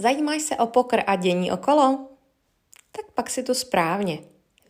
[0.00, 2.08] Zajímáš se o pokr a dění okolo?
[2.92, 4.18] Tak pak si tu správně.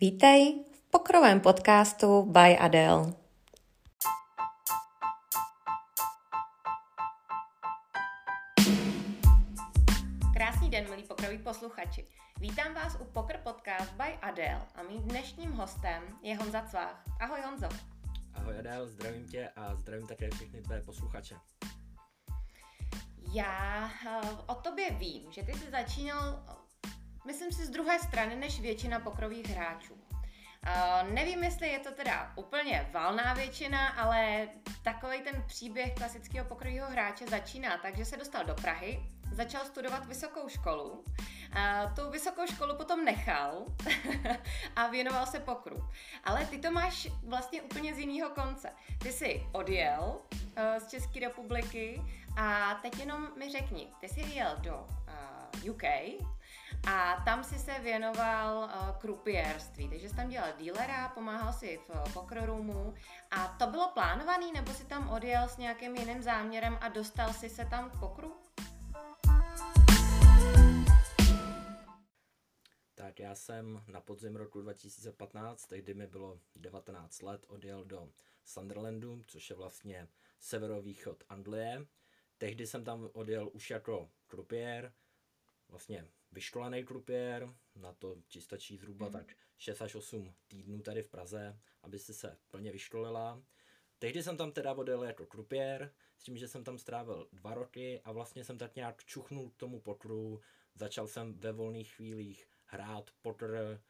[0.01, 3.13] Vítej v pokrovém podcastu by Adele.
[10.35, 12.07] Krásný den, milí pokroví posluchači.
[12.41, 17.05] Vítám vás u Pokr Podcast by Adele a mým dnešním hostem je Honza Cvách.
[17.21, 17.69] Ahoj Honzo.
[18.35, 21.35] Ahoj Adele, zdravím tě a zdravím také všechny tvé posluchače.
[23.33, 26.43] Já uh, o tobě vím, že ty jsi začínal,
[27.27, 29.95] myslím si, z druhé strany než většina pokrových hráčů.
[29.95, 34.49] Uh, nevím, jestli je to teda úplně valná většina, ale
[34.83, 40.07] takový ten příběh klasického pokrového hráče začíná tak, že se dostal do Prahy, začal studovat
[40.07, 41.05] vysokou školu,
[41.53, 43.65] a tu vysokou školu potom nechal
[44.77, 45.89] a věnoval se pokru.
[46.25, 48.71] Ale ty to máš vlastně úplně z jiného konce.
[48.99, 50.21] Ty jsi odjel
[50.79, 52.03] z České republiky
[52.37, 54.89] a teď jenom mi řekni, ty jsi jel do
[55.65, 55.83] uh, UK
[56.89, 61.91] a tam si se věnoval uh, krupierství, takže jsi tam dělal dealera, pomáhal si v
[61.91, 62.95] uh, poker roomu
[63.31, 67.49] a to bylo plánovaný, nebo si tam odjel s nějakým jiným záměrem a dostal si
[67.49, 68.37] se tam k pokru?
[72.95, 78.09] Tak já jsem na podzim roku 2015, tehdy mi bylo 19 let, odjel do
[78.45, 81.87] Sunderlandu, což je vlastně severovýchod Anglie.
[82.39, 84.93] Tehdy jsem tam odjel už jako krupiér,
[85.69, 89.13] vlastně vyškolený krupiér, na to ti stačí zhruba mm.
[89.13, 93.43] tak 6 až 8 týdnů tady v Praze, aby si se plně vyškolila.
[93.99, 98.01] Tehdy jsem tam teda odjel jako krupiér, s tím, že jsem tam strávil dva roky
[98.05, 100.41] a vlastně jsem tak nějak čuchnul k tomu pokru,
[100.75, 103.83] začal jsem ve volných chvílích hrát poker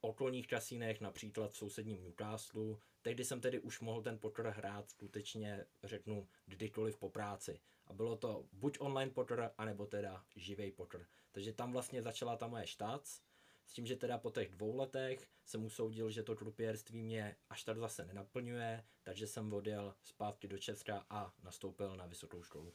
[0.00, 2.76] okolních kasínech, například v sousedním Newcastle.
[3.02, 7.60] Tehdy jsem tedy už mohl ten poker hrát skutečně, řeknu, kdykoliv po práci.
[7.86, 11.06] A bylo to buď online poker, anebo teda živý poker.
[11.32, 13.20] Takže tam vlastně začala ta moje štac.
[13.66, 17.64] S tím, že teda po těch dvou letech jsem usoudil, že to krupierství mě až
[17.64, 22.74] tak zase nenaplňuje, takže jsem odjel zpátky do Česka a nastoupil na vysokou školu.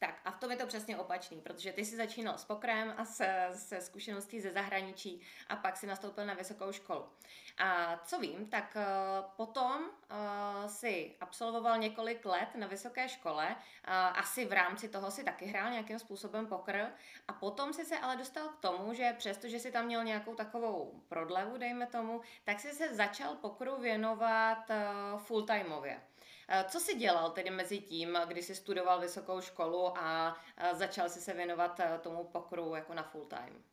[0.00, 3.04] Tak a v tom je to přesně opačný, protože ty jsi začínal s pokrem a
[3.04, 7.08] se, se zkušeností ze zahraničí a pak si nastoupil na vysokou školu.
[7.58, 13.94] A co vím, tak uh, potom uh, si absolvoval několik let na vysoké škole, uh,
[14.18, 16.86] asi v rámci toho si taky hrál nějakým způsobem pokr
[17.28, 21.02] a potom si se ale dostal k tomu, že přestože si tam měl nějakou takovou
[21.08, 24.70] prodlevu, dejme tomu, tak si se začal pokru věnovat
[25.16, 26.00] full-timeově.
[26.52, 30.36] Eh, co jsi dělal tedy mezi tím, kdy jsi studoval vysokou školu a
[30.72, 33.64] začal jsi se věnovat eh, tomu pokru jako na full time?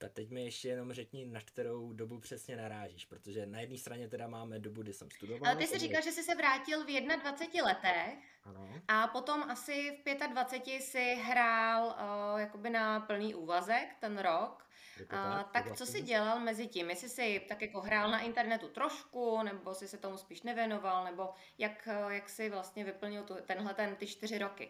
[0.00, 4.08] Tak teď mi ještě jenom řekni, na kterou dobu přesně narážíš, protože na jedné straně
[4.08, 5.50] teda máme dobu, kdy jsem studoval.
[5.50, 8.68] Ale ty jsi říkal, že jsi se vrátil v 21 letech ano.
[8.88, 14.66] a potom asi v 25 si hrál uh, jakoby na plný úvazek ten rok.
[15.10, 16.90] A, tak co jsi dělal mezi tím?
[16.90, 21.34] Jestli jsi tak jako hrál na internetu trošku, nebo jsi se tomu spíš nevěnoval, nebo
[21.58, 24.68] jak, jak jsi vlastně vyplnil tu, tenhle ten, ty čtyři roky?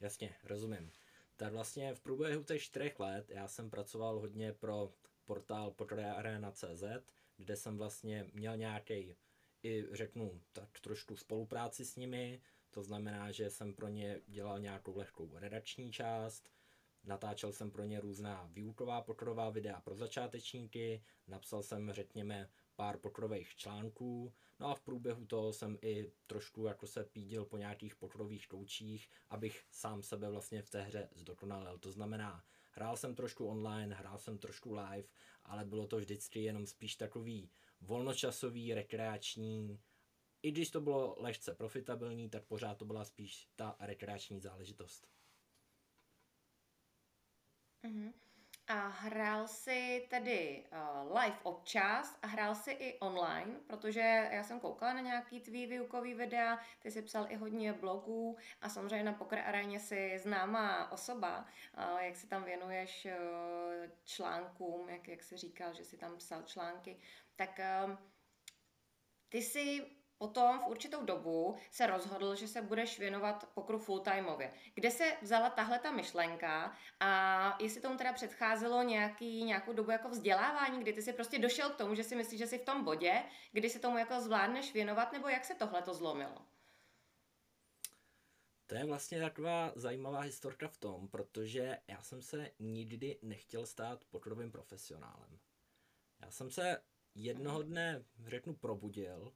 [0.00, 0.90] Jasně, rozumím.
[1.40, 4.92] Tak vlastně v průběhu těch čtyřech let já jsem pracoval hodně pro
[5.24, 5.74] portál
[6.16, 6.84] Arena.cz,
[7.36, 9.16] kde jsem vlastně měl nějaký
[9.62, 14.96] i řeknu tak trošku spolupráci s nimi, to znamená, že jsem pro ně dělal nějakou
[14.96, 16.50] lehkou redakční část,
[17.04, 22.48] Natáčel jsem pro ně různá výuková pokrová videa pro začátečníky, napsal jsem, řekněme,
[22.80, 27.56] pár pokrových článků, no a v průběhu toho jsem i trošku jako se pídil po
[27.56, 31.78] nějakých pokrových koučích, abych sám sebe vlastně v té hře zdokonalil.
[31.78, 35.08] To znamená, hrál jsem trošku online, hrál jsem trošku live,
[35.44, 39.80] ale bylo to vždycky jenom spíš takový volnočasový, rekreační,
[40.42, 45.08] i když to bylo lehce profitabilní, tak pořád to byla spíš ta rekreační záležitost.
[47.84, 48.12] Uh-huh.
[48.70, 54.60] A hrál si tedy uh, live občas a hrál si i online, protože já jsem
[54.60, 59.12] koukala na nějaký tvý výukový videa, ty jsi psal i hodně blogů a samozřejmě na
[59.12, 61.46] Poker Aréně si známá osoba,
[61.78, 66.42] uh, jak si tam věnuješ uh, článkům, jak, jak jsi říkal, že si tam psal
[66.42, 66.96] články,
[67.36, 67.96] tak uh,
[69.28, 69.86] ty jsi
[70.20, 74.52] potom v určitou dobu se rozhodl, že se budeš věnovat pokru fulltimeově.
[74.74, 80.08] Kde se vzala tahle ta myšlenka a jestli tomu teda předcházelo nějaký, nějakou dobu jako
[80.08, 82.84] vzdělávání, kdy ty si prostě došel k tomu, že si myslíš, že jsi v tom
[82.84, 83.22] bodě,
[83.52, 86.46] kdy se tomu jako zvládneš věnovat, nebo jak se tohle to zlomilo?
[88.66, 94.04] To je vlastně taková zajímavá historka v tom, protože já jsem se nikdy nechtěl stát
[94.04, 95.38] pokrovým profesionálem.
[96.20, 96.82] Já jsem se
[97.14, 99.32] jednoho dne, řeknu, probudil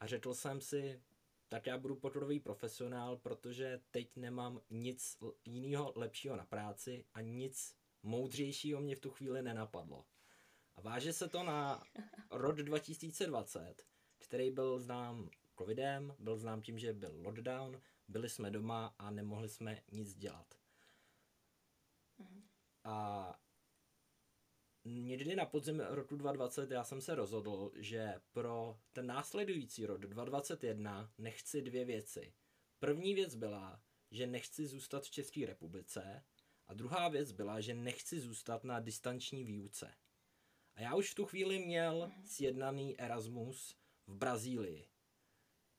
[0.00, 1.02] a řekl jsem si,
[1.48, 7.76] tak já budu podvodový profesionál, protože teď nemám nic jiného lepšího na práci a nic
[8.02, 10.04] moudřejšího mě v tu chvíli nenapadlo.
[10.76, 11.82] A váže se to na
[12.30, 13.86] rok 2020,
[14.18, 19.48] který byl znám covidem, byl znám tím, že byl lockdown, byli jsme doma a nemohli
[19.48, 20.54] jsme nic dělat.
[22.84, 23.38] A
[24.86, 31.12] někdy na podzim roku 2020 já jsem se rozhodl, že pro ten následující rok 2021
[31.18, 32.34] nechci dvě věci.
[32.78, 33.80] První věc byla,
[34.10, 36.24] že nechci zůstat v České republice
[36.66, 39.94] a druhá věc byla, že nechci zůstat na distanční výuce.
[40.74, 44.88] A já už v tu chvíli měl sjednaný Erasmus v Brazílii.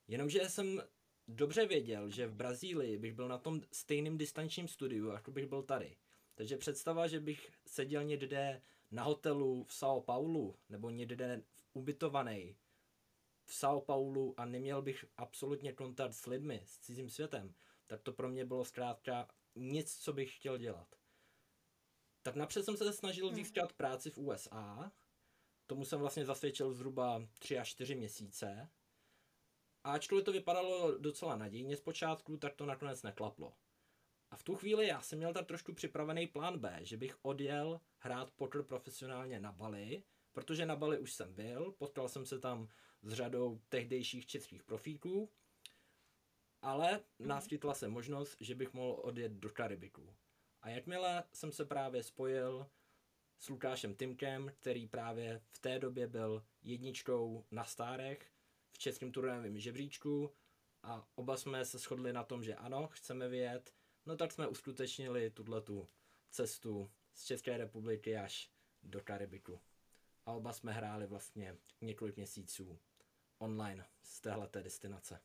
[0.07, 0.81] Jenomže jsem
[1.27, 5.63] dobře věděl, že v Brazílii bych byl na tom stejném distančním studiu, jako bych byl
[5.63, 5.97] tady.
[6.35, 8.61] Takže představa, že bych seděl někde
[8.91, 11.43] na hotelu v São Paulo nebo někde
[11.73, 12.57] ubytovaný
[13.45, 17.55] v São Paulo a neměl bych absolutně kontakt s lidmi, s cizím světem,
[17.87, 20.95] tak to pro mě bylo zkrátka nic, co bych chtěl dělat.
[22.21, 23.35] Tak napřed jsem se snažil hmm.
[23.35, 24.91] získat práci v USA,
[25.67, 28.69] tomu jsem vlastně zasvědčil zhruba 3 až 4 měsíce.
[29.83, 33.53] A ačkoliv to vypadalo docela nadějně zpočátku, tak to nakonec neklaplo.
[34.31, 37.81] A v tu chvíli já jsem měl tak trošku připravený plán B, že bych odjel
[37.97, 40.03] hrát poker profesionálně na Bali,
[40.33, 42.69] protože na Bali už jsem byl, potkal jsem se tam
[43.01, 45.31] s řadou tehdejších českých profíků,
[46.61, 50.15] ale naskytla se možnost, že bych mohl odjet do Karibiku.
[50.61, 52.69] A jakmile jsem se právě spojil
[53.39, 58.31] s Lukášem Timkem, který právě v té době byl jedničkou na stárech
[58.71, 60.35] v českém turnajem žebříčku
[60.83, 63.73] a oba jsme se shodli na tom, že ano, chceme vyjet,
[64.07, 65.87] no tak jsme uskutečnili tuto
[66.29, 68.51] cestu z České republiky až
[68.83, 69.59] do Karibiku.
[70.25, 72.79] A oba jsme hráli vlastně několik měsíců
[73.37, 75.19] online z téhleté destinace.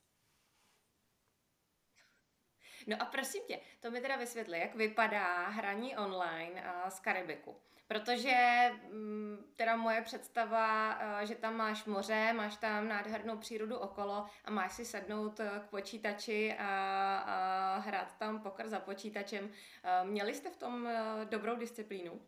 [2.87, 7.57] No a prosím tě, to mi teda vysvětli, jak vypadá hraní online z Karibiku.
[7.87, 14.51] Protože mm, teda moje představa, že tam máš moře, máš tam nádhernou přírodu okolo a
[14.51, 16.69] máš si sednout e, k počítači a,
[17.19, 19.51] a hrát tam pokr za počítačem.
[20.05, 20.89] Měli jste v tom
[21.25, 22.21] dobrou disciplínu?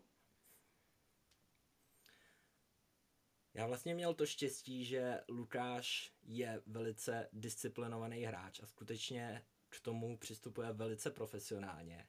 [3.55, 9.43] Já vlastně měl to štěstí, že Lukáš je velice disciplinovaný hráč a skutečně
[9.76, 12.06] k tomu přistupuje velice profesionálně.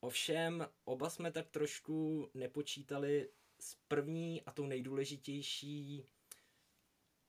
[0.00, 3.28] Ovšem, oba jsme tak trošku nepočítali
[3.60, 6.06] s první a tou nejdůležitější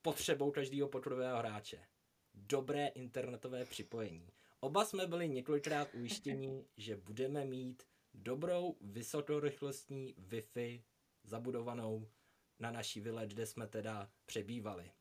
[0.02, 1.80] potřebou každého pokrudového hráče.
[2.34, 4.30] Dobré internetové připojení.
[4.60, 7.84] Oba jsme byli několikrát ujištěni, že budeme mít
[8.14, 10.84] dobrou vysokorychlostní Wi-Fi
[11.24, 12.10] zabudovanou
[12.60, 14.92] na naší vile, kde jsme teda přebývali.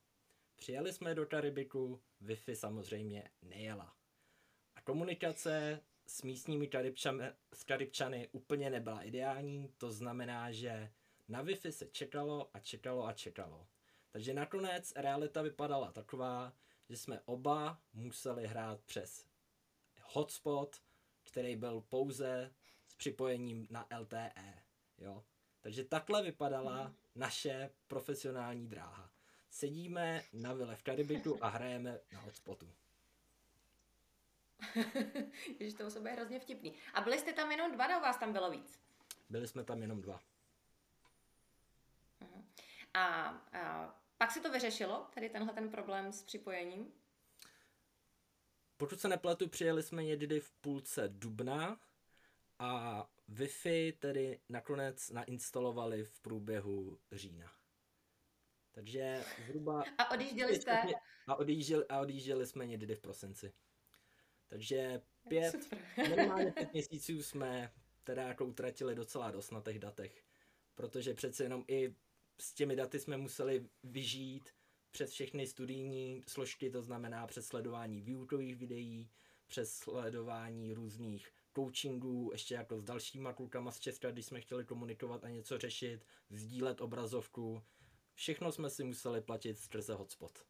[0.56, 4.01] Přijeli jsme do Karibiku, Wi-Fi samozřejmě nejela.
[4.84, 7.25] Komunikace s místními Karibčany,
[7.55, 10.93] s Karibčany úplně nebyla ideální, to znamená, že
[11.29, 13.67] na Wi-Fi se čekalo a čekalo a čekalo.
[14.11, 16.52] Takže nakonec realita vypadala taková,
[16.88, 19.26] že jsme oba museli hrát přes
[20.02, 20.76] hotspot,
[21.25, 22.55] který byl pouze
[22.87, 24.62] s připojením na LTE.
[24.99, 25.25] Jo?
[25.61, 29.11] Takže takhle vypadala naše profesionální dráha.
[29.50, 32.69] Sedíme na vile v Karibiku a hrajeme na hotspotu.
[35.58, 36.74] Ježiš, to bude hrozně vtipný.
[36.94, 38.81] A byli jste tam jenom dva, nebo vás tam bylo víc?
[39.31, 40.20] Byli jsme tam jenom dva.
[42.20, 42.44] Uh-huh.
[42.94, 46.92] A, a pak se to vyřešilo, tady tenhle ten problém s připojením?
[48.76, 51.81] Pokud se nepletu, přijeli jsme někdy v půlce dubna
[52.58, 57.52] a Wi-Fi tedy nakonec nainstalovali v průběhu října.
[58.72, 59.84] Takže zhruba...
[59.98, 60.82] A odjížděli jste?
[61.26, 63.52] A odjížděli, a odjížděli jsme někdy v prosinci.
[64.52, 65.74] Takže pět,
[66.08, 67.72] minimálně pět měsíců jsme
[68.04, 70.24] teda jako utratili docela dost na těch datech,
[70.74, 71.94] protože přece jenom i
[72.40, 74.50] s těmi daty jsme museli vyžít
[74.90, 79.10] přes všechny studijní složky, to znamená přes sledování výukových videí,
[79.46, 85.24] přes sledování různých coachingů, ještě jako s dalšíma klukama z Česka, když jsme chtěli komunikovat
[85.24, 87.62] a něco řešit, sdílet obrazovku.
[88.14, 90.44] Všechno jsme si museli platit skrze hotspot.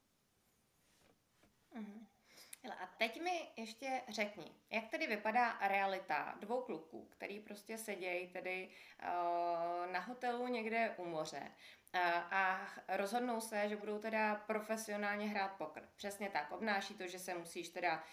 [2.64, 2.82] Uh-huh.
[2.82, 8.68] A teď mi ještě řekni, jak tedy vypadá realita dvou kluků, který prostě sedějí tedy
[9.02, 11.52] uh, na hotelu někde u moře
[12.30, 15.88] a rozhodnou se, že budou teda profesionálně hrát pokr.
[15.96, 16.52] Přesně tak.
[16.52, 18.04] Obnáší to, že se musíš teda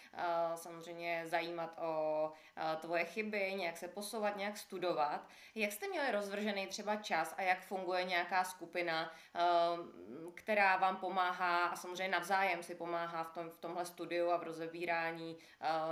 [0.55, 2.33] samozřejmě zajímat o
[2.81, 5.27] tvoje chyby, nějak se posouvat, nějak studovat.
[5.55, 9.13] Jak jste měli rozvržený třeba čas a jak funguje nějaká skupina,
[10.35, 14.43] která vám pomáhá a samozřejmě navzájem si pomáhá v, tom, v tomhle studiu a v
[14.43, 15.37] rozebírání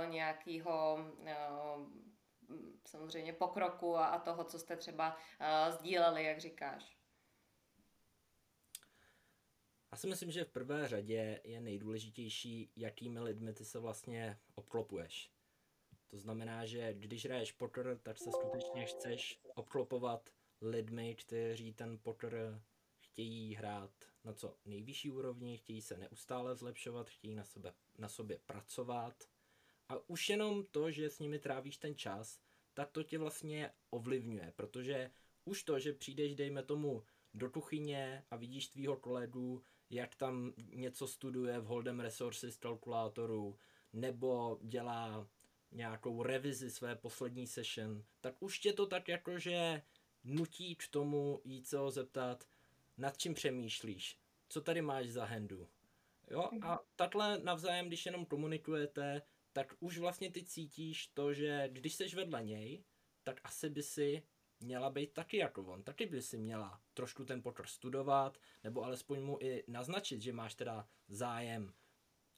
[0.08, 0.98] nějakého
[2.84, 5.16] samozřejmě pokroku a, toho, co jste třeba
[5.70, 6.97] sdíleli, jak říkáš?
[9.92, 15.30] Já si myslím, že v prvé řadě je nejdůležitější, jakými lidmi ty se vlastně obklopuješ.
[16.08, 20.30] To znamená, že když hraješ poker, tak se skutečně chceš obklopovat
[20.60, 22.62] lidmi, kteří ten poker
[23.00, 23.90] chtějí hrát
[24.24, 29.24] na co nejvyšší úrovni, chtějí se neustále zlepšovat, chtějí na, sebe, na sobě pracovat.
[29.88, 32.40] A už jenom to, že s nimi trávíš ten čas,
[32.74, 35.10] tak to tě vlastně ovlivňuje, protože
[35.44, 37.04] už to, že přijdeš, dejme tomu,
[37.34, 43.58] do kuchyně a vidíš tvýho kolegu, jak tam něco studuje v Hold'em Resources kalkulátoru,
[43.92, 45.28] nebo dělá
[45.72, 49.82] nějakou revizi své poslední session, tak už tě to tak jakože
[50.24, 52.48] nutí k tomu jít se ho zeptat,
[52.96, 54.18] nad čím přemýšlíš,
[54.48, 55.68] co tady máš za handu.
[56.30, 56.78] Jo, a mhm.
[56.96, 62.44] takhle navzájem, když jenom komunikujete, tak už vlastně ty cítíš to, že když seš vedle
[62.44, 62.84] něj,
[63.22, 64.22] tak asi by si
[64.60, 65.82] měla být taky jako on.
[65.82, 70.54] Taky by si měla trošku ten poker studovat, nebo alespoň mu i naznačit, že máš
[70.54, 71.74] teda zájem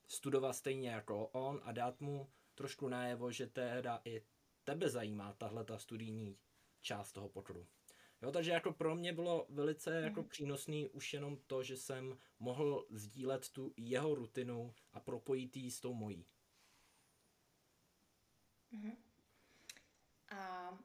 [0.07, 4.23] studovat stejně jako on a dát mu trošku najevo, že teda i
[4.65, 6.39] tebe zajímá tahle ta studijní
[6.81, 7.67] část toho pokeru.
[8.23, 10.05] Jo, takže jako pro mě bylo velice mm.
[10.05, 15.71] jako přínosný už jenom to, že jsem mohl sdílet tu jeho rutinu a propojit ji
[15.71, 16.27] s tou mojí.
[18.71, 18.93] Mm.
[20.29, 20.79] A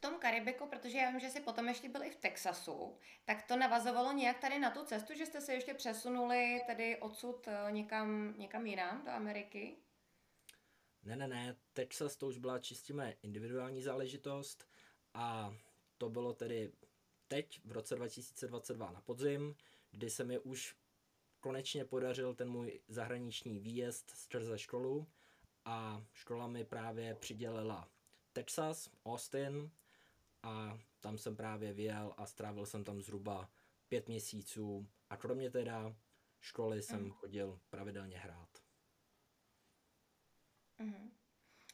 [0.00, 4.12] tom Karibiku, protože já vím, že jsi potom ještě byli v Texasu, tak to navazovalo
[4.12, 8.66] nějak tady na tu cestu, že jste se ještě přesunuli tady odsud eh, někam, někam
[8.66, 9.76] jinam do Ameriky?
[11.02, 14.68] Ne, ne, ne, Texas to už byla čistě moje individuální záležitost
[15.14, 15.54] a
[15.98, 16.72] to bylo tedy
[17.28, 19.56] teď v roce 2022 na podzim,
[19.90, 20.76] kdy se mi už
[21.40, 25.06] konečně podařil ten můj zahraniční výjezd skrze školu
[25.64, 27.88] a škola mi právě přidělila
[28.32, 29.70] Texas, Austin
[30.42, 33.50] a tam jsem právě vyjel a strávil jsem tam zhruba
[33.88, 35.96] pět měsíců a kromě teda
[36.40, 37.10] školy jsem mm.
[37.10, 38.48] chodil pravidelně hrát.
[40.78, 41.10] Mm.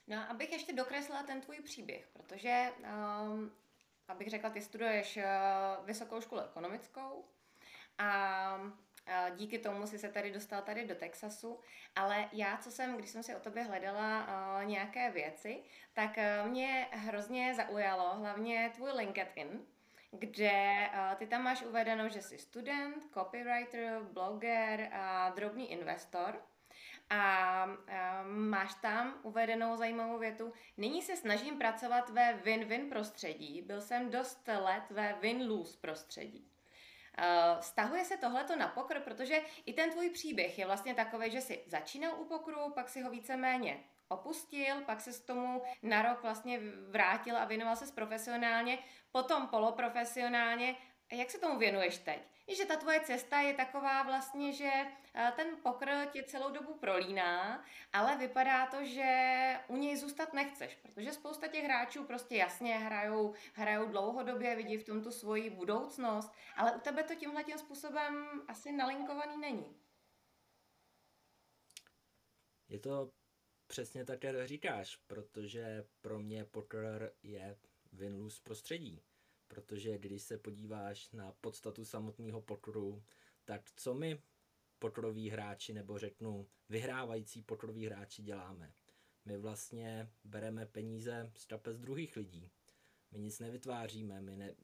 [0.06, 3.52] No, abych ještě dokreslila ten tvůj příběh, protože, um,
[4.08, 7.25] abych řekla, ty studuješ uh, vysokou školu ekonomickou
[7.99, 8.73] a
[9.36, 11.60] Díky tomu si se tady dostal tady do Texasu,
[11.96, 16.50] ale já, co jsem, když jsem si o tobě hledala uh, nějaké věci, tak uh,
[16.50, 19.66] mě hrozně zaujalo hlavně tvůj LinkedIn,
[20.10, 26.42] kde ty tam máš uvedeno, že jsi student, copywriter, bloger a drobný investor.
[27.10, 27.66] A
[28.26, 30.52] máš tam uvedenou zajímavou větu.
[30.76, 33.62] Nyní se snažím pracovat ve win-win prostředí.
[33.62, 36.50] Byl jsem dost let ve win-lose prostředí.
[37.61, 41.64] Stahuje se tohleto na pokr, protože i ten tvůj příběh je vlastně takový, že jsi
[41.66, 46.61] začínal u pokru, pak si ho víceméně opustil, pak se s tomu na rok vlastně
[46.88, 48.78] vrátil a věnoval se profesionálně,
[49.12, 50.76] potom poloprofesionálně.
[51.12, 52.36] Jak se tomu věnuješ teď?
[52.54, 54.70] Že ta tvoje cesta je taková vlastně, že
[55.14, 59.10] eh, ten pokr tě celou dobu prolíná, ale vypadá to, že
[59.68, 64.84] u něj zůstat nechceš, protože spousta těch hráčů prostě jasně hrajou, hrajou dlouhodobě, vidí v
[64.84, 69.76] tom tu svoji budoucnost, ale u tebe to tímhle tím způsobem asi nalinkovaný není.
[72.68, 73.10] Je to
[73.66, 77.58] přesně tak, jak říkáš, protože pro mě poker je
[77.92, 79.02] win-lose prostředí
[79.48, 83.04] protože když se podíváš na podstatu samotného pokeru,
[83.44, 84.22] tak co my
[84.78, 88.72] pokeroví hráči, nebo řeknu vyhrávající pokroví hráči děláme?
[89.24, 92.50] My vlastně bereme peníze z kapes druhých lidí.
[93.10, 94.54] My nic nevytváříme, my ne,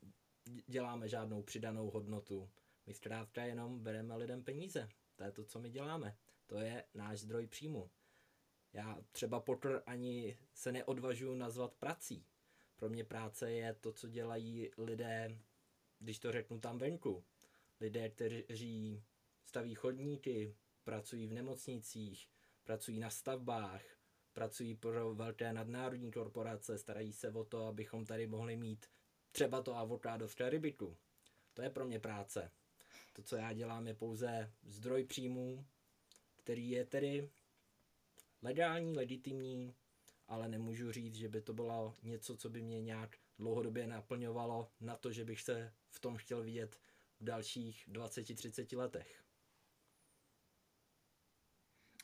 [0.66, 2.50] děláme žádnou přidanou hodnotu.
[2.86, 4.88] My zkrátka jenom bereme lidem peníze.
[5.16, 6.16] To je to, co my děláme.
[6.46, 7.90] To je náš zdroj příjmu.
[8.72, 12.26] Já třeba poker ani se neodvažuji nazvat prací.
[12.76, 15.38] Pro mě práce je to, co dělají lidé,
[15.98, 17.24] když to řeknu tam venku.
[17.80, 19.02] Lidé, kteří
[19.44, 22.28] staví chodníky, pracují v nemocnicích,
[22.64, 23.82] pracují na stavbách,
[24.32, 28.86] pracují pro velké nadnárodní korporace, starají se o to, abychom tady mohli mít
[29.32, 30.96] třeba to avokádo v Karibiku.
[31.54, 32.50] To je pro mě práce.
[33.12, 35.66] To, co já dělám, je pouze zdroj příjmů,
[36.36, 37.30] který je tedy
[38.42, 39.74] legální, legitimní,
[40.32, 44.96] ale nemůžu říct, že by to bylo něco, co by mě nějak dlouhodobě naplňovalo na
[44.96, 46.80] to, že bych se v tom chtěl vidět
[47.20, 49.24] v dalších 20-30 letech.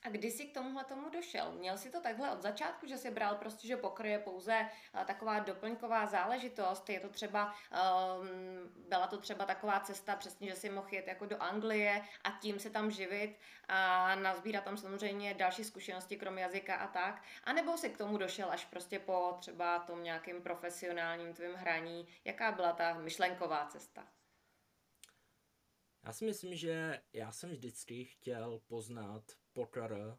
[0.02, 1.52] A kdy jsi k tomuhle tomu došel?
[1.52, 5.04] Měl jsi to takhle od začátku, že jsi bral prostě, že pokr je pouze uh,
[5.04, 6.90] taková doplňková záležitost?
[6.90, 7.54] Je to třeba,
[8.24, 8.28] um,
[8.88, 12.58] byla to třeba taková cesta přesně, že si mohl jet jako do Anglie a tím
[12.58, 13.36] se tam živit
[13.68, 17.22] a nazbírat tam samozřejmě další zkušenosti krom jazyka a tak?
[17.44, 22.08] A nebo jsi k tomu došel až prostě po třeba tom nějakým profesionálním tvým hraní?
[22.24, 24.17] Jaká byla ta myšlenková cesta?
[26.08, 30.18] Já si myslím, že já jsem vždycky chtěl poznat poker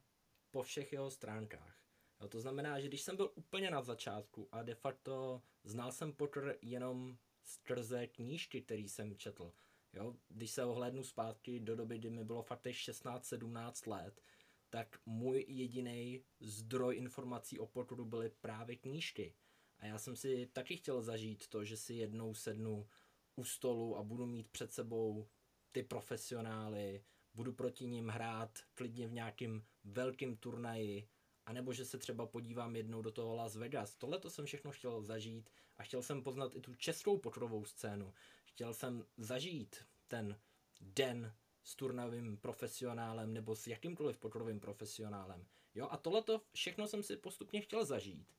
[0.51, 1.77] po všech jeho stránkách.
[2.21, 6.13] Jo, to znamená, že když jsem byl úplně na začátku a de facto znal jsem
[6.13, 9.53] poker jenom skrze knížky, který jsem četl.
[9.93, 14.21] Jo, když se ohlédnu zpátky do doby, kdy mi bylo fakt 16-17 let,
[14.69, 19.35] tak můj jediný zdroj informací o pokeru byly právě knížky.
[19.79, 22.87] A já jsem si taky chtěl zažít to, že si jednou sednu
[23.35, 25.27] u stolu a budu mít před sebou
[25.71, 31.07] ty profesionály, budu proti ním hrát klidně v nějakém velkém turnaji,
[31.45, 33.95] anebo že se třeba podívám jednou do toho Las Vegas.
[33.95, 38.13] Tohle to jsem všechno chtěl zažít a chtěl jsem poznat i tu českou pokrovou scénu.
[38.45, 40.39] Chtěl jsem zažít ten
[40.81, 41.33] den
[41.63, 45.45] s turnavým profesionálem nebo s jakýmkoliv pokrovým profesionálem.
[45.75, 48.33] Jo, a tohle to všechno jsem si postupně chtěl zažít.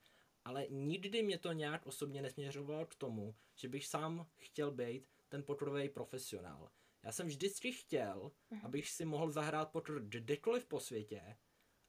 [0.45, 5.43] Ale nikdy mě to nějak osobně nesměřovalo k tomu, že bych sám chtěl být ten
[5.43, 6.71] pokrový profesionál.
[7.03, 8.67] Já jsem vždycky chtěl, mhm.
[8.67, 11.37] abych si mohl zahrát poker kdekoliv po světě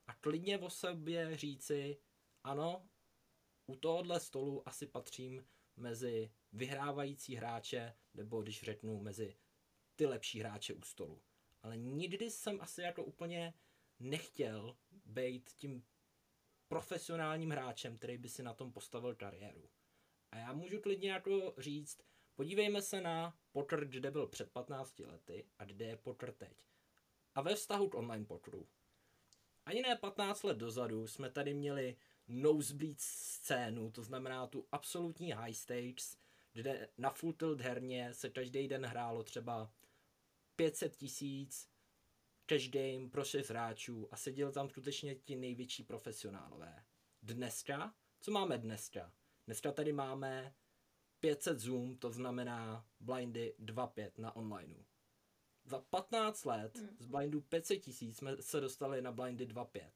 [0.08, 1.98] a klidně o sobě říci,
[2.44, 2.90] ano,
[3.68, 9.38] u tohohle stolu asi patřím mezi vyhrávající hráče, nebo když řeknu mezi
[9.96, 11.22] ty lepší hráče u stolu.
[11.62, 13.54] Ale nikdy jsem asi jako úplně
[14.00, 15.86] nechtěl být tím
[16.68, 19.70] profesionálním hráčem, který by si na tom postavil kariéru.
[20.32, 22.02] A já můžu klidně jako říct,
[22.36, 26.54] Podívejme se na poker, kde byl před 15 lety a kde je poker teď.
[27.36, 28.68] A ve vztahu k online pokeru.
[29.66, 31.96] Ani ne 15 let dozadu jsme tady měli
[32.28, 36.18] nosebleed scénu, to znamená tu absolutní high stakes,
[36.54, 39.74] kde na full tilt herně se každý den hrálo třeba
[40.56, 41.70] 500 tisíc
[42.46, 46.84] cash game pro 6 hráčů a seděl tam skutečně ti největší profesionálové.
[47.24, 49.14] Dneska, co máme dneska?
[49.46, 50.54] Dneska tady máme
[51.22, 54.84] 500 zoom, to znamená blindy 2.5 na onlineu.
[55.66, 56.98] Za 15 let hmm.
[57.00, 59.90] z blindu 500 tisíc jsme se dostali na blindy 2.5.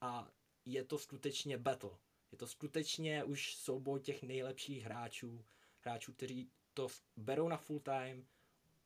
[0.00, 0.30] A
[0.64, 1.90] je to skutečně battle.
[2.32, 5.44] Je to skutečně už souboj těch nejlepších hráčů,
[5.80, 8.26] hráčů, kteří to berou na full time,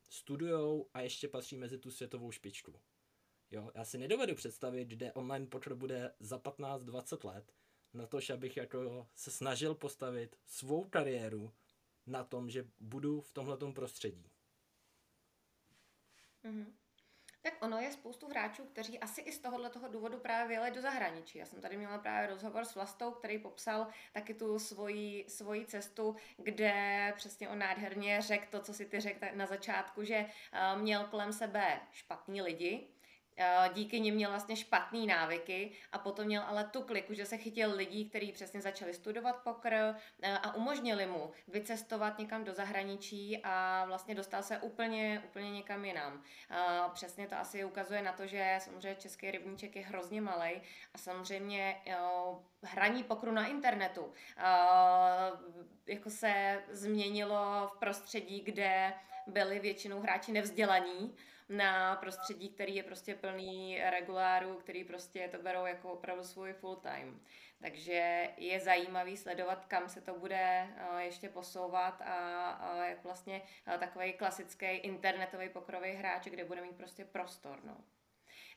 [0.08, 2.74] studujou a ještě patří mezi tu světovou špičku.
[3.50, 7.52] Jo, já si nedovedu představit, kde online poker bude za 15-20 let,
[7.94, 11.52] na to, abych jako se snažil postavit svou kariéru
[12.08, 14.30] na tom, že budu v tomhle prostředí.
[16.44, 16.66] Mm-hmm.
[17.42, 20.80] Tak ono je spoustu hráčů, kteří asi i z tohohle toho důvodu právě vyjeli do
[20.80, 21.38] zahraničí.
[21.38, 26.16] Já jsem tady měla právě rozhovor s Vlastou, který popsal taky tu svoji, svoji cestu,
[26.36, 31.04] kde přesně on nádherně řekl to, co si ty řekl na začátku, že eh, měl
[31.04, 32.88] kolem sebe špatní lidi,
[33.74, 37.72] díky nim měl vlastně špatný návyky a potom měl ale tu kliku, že se chytil
[37.76, 43.84] lidí, kteří přesně začali studovat pokr eh, a umožnili mu vycestovat někam do zahraničí a
[43.86, 46.22] vlastně dostal se úplně, úplně někam jinam.
[46.50, 46.56] Eh,
[46.92, 50.62] přesně to asi ukazuje na to, že samozřejmě český rybníček je hrozně malý
[50.94, 51.76] a samozřejmě
[52.62, 54.12] hraní pokru na internetu
[55.86, 58.92] jako se změnilo v prostředí, kde
[59.26, 61.16] byli většinou hráči nevzdělaní,
[61.48, 66.76] na prostředí, který je prostě plný reguláru, který prostě to berou jako opravdu svůj full
[66.76, 67.20] time.
[67.60, 73.78] Takže je zajímavý sledovat, kam se to bude eh, ještě posouvat a jak vlastně eh,
[73.78, 77.60] takový klasický internetový pokrový hráč, kde bude mít prostě prostor.
[77.64, 77.76] No.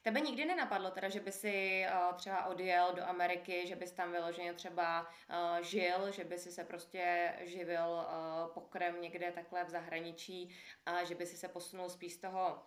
[0.01, 4.11] Tebe nikdy nenapadlo teda, že by si uh, třeba odjel do Ameriky, že bys tam
[4.11, 9.69] vyloženě třeba uh, žil, že by si se prostě živil uh, pokrem někde takhle v
[9.69, 12.63] zahraničí a že by si se posunul spíš z toho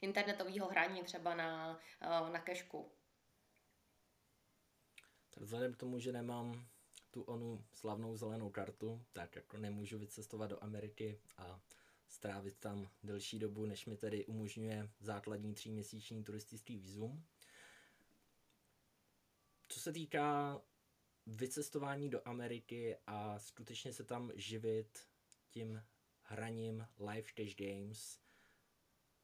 [0.00, 2.92] internetového hraní třeba na, eh, na kešku.
[5.30, 6.66] Tak vzhledem k tomu, že nemám
[7.10, 11.60] tu onu slavnou zelenou kartu, tak jako nemůžu vycestovat do Ameriky a
[12.16, 17.24] strávit tam delší dobu, než mi tedy umožňuje základní tříměsíční turistický výzum.
[19.68, 20.60] Co se týká
[21.26, 25.08] vycestování do Ameriky a skutečně se tam živit
[25.50, 25.82] tím
[26.22, 28.20] hraním live cash games,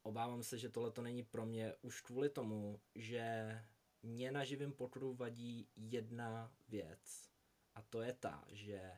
[0.03, 3.57] obávám se, že tohle to není pro mě už kvůli tomu, že
[4.03, 7.29] mě na živém pokru vadí jedna věc.
[7.75, 8.91] A to je ta, že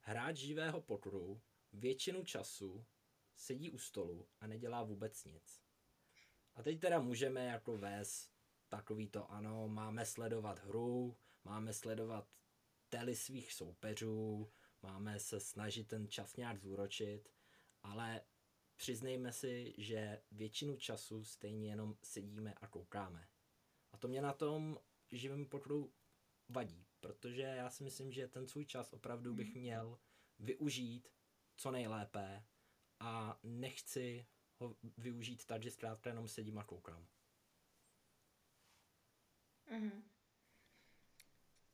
[0.00, 1.40] hráč živého pokru
[1.72, 2.86] většinu času
[3.36, 5.62] sedí u stolu a nedělá vůbec nic.
[6.54, 8.30] A teď teda můžeme jako vést
[8.68, 12.28] takový to, ano, máme sledovat hru, máme sledovat
[12.88, 17.28] tely svých soupeřů, máme se snažit ten čas nějak zúročit,
[17.82, 18.20] ale
[18.76, 23.28] přiznejme si, že většinu času stejně jenom sedíme a koukáme.
[23.92, 24.78] A to mě na tom
[25.12, 25.92] živém pokru
[26.48, 29.60] vadí, protože já si myslím, že ten svůj čas opravdu bych mhm.
[29.60, 29.98] měl
[30.38, 31.08] využít
[31.56, 32.44] co nejlépe
[33.00, 34.26] a nechci
[34.58, 37.06] ho využít tak, že zkrátka jenom sedím a koukám.
[39.70, 40.02] Mm-hmm.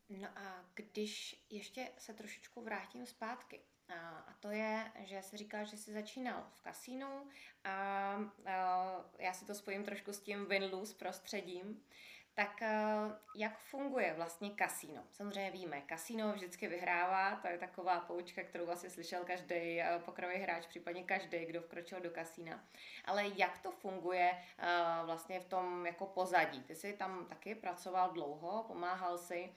[0.09, 3.61] No a když ještě se trošičku vrátím zpátky,
[4.27, 7.29] a to je, že se říká, že jsi začínal v kasínu
[7.65, 11.85] a, a já si to spojím trošku s tím win-lose prostředím.
[12.35, 12.77] Tak eh,
[13.37, 15.03] jak funguje vlastně kasíno?
[15.11, 20.37] Samozřejmě víme, kasíno vždycky vyhrává, to je taková poučka, kterou asi slyšel každý eh, pokrový
[20.37, 22.64] hráč, případně každý, kdo vkročil do kasína.
[23.05, 24.66] Ale jak to funguje eh,
[25.05, 26.62] vlastně v tom jako pozadí?
[26.62, 29.53] Ty jsi tam taky pracoval dlouho, pomáhal si.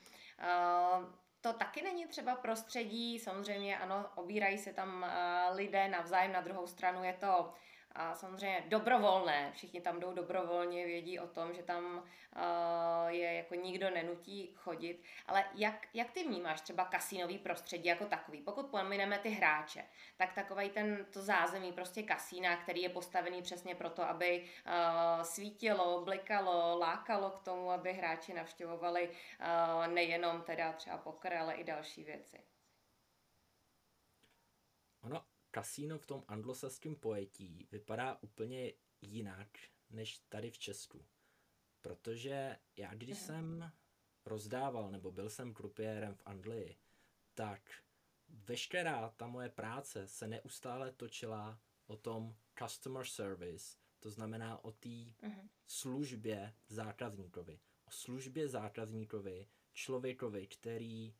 [1.40, 5.06] To taky není třeba prostředí, samozřejmě ano, obírají se tam
[5.52, 7.52] lidé navzájem, na druhou stranu je to
[7.96, 13.54] a samozřejmě dobrovolné, všichni tam jdou dobrovolně, vědí o tom, že tam uh, je jako
[13.54, 18.42] nikdo nenutí chodit, ale jak, jak ty vnímáš třeba kasínový prostředí jako takový?
[18.42, 19.84] Pokud pomineme ty hráče,
[20.16, 26.04] tak takový ten, to zázemí prostě kasína, který je postavený přesně proto, aby uh, svítilo,
[26.04, 32.04] blikalo, lákalo k tomu, aby hráči navštěvovali uh, nejenom teda třeba pokr, ale i další
[32.04, 32.40] věci.
[35.04, 35.24] Ono,
[35.56, 39.48] kasíno v tom anglosaském pojetí vypadá úplně jinak
[39.90, 41.06] než tady v Česku.
[41.82, 43.26] Protože já když mhm.
[43.26, 43.72] jsem
[44.24, 46.76] rozdával nebo byl jsem krupiérem v Anglii,
[47.34, 47.70] tak
[48.28, 54.88] veškerá ta moje práce se neustále točila o tom customer service, to znamená o té
[54.88, 55.48] uh-huh.
[55.66, 57.60] službě zákazníkovi.
[57.84, 61.14] O službě zákazníkovi, člověkovi, který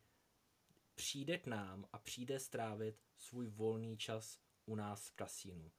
[0.97, 5.71] přijde k nám a přijde strávit svůj volný čas u nás v kasínu.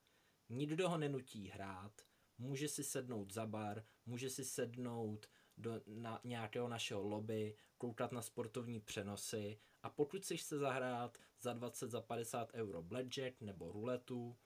[0.49, 1.93] Nikdo ho nenutí hrát,
[2.39, 5.27] může si sednout za bar, může si sednout
[5.57, 11.53] do na nějakého našeho lobby, koukat na sportovní přenosy a pokud si chce zahrát za
[11.53, 14.37] 20, za 50 euro blackjack nebo ruletu,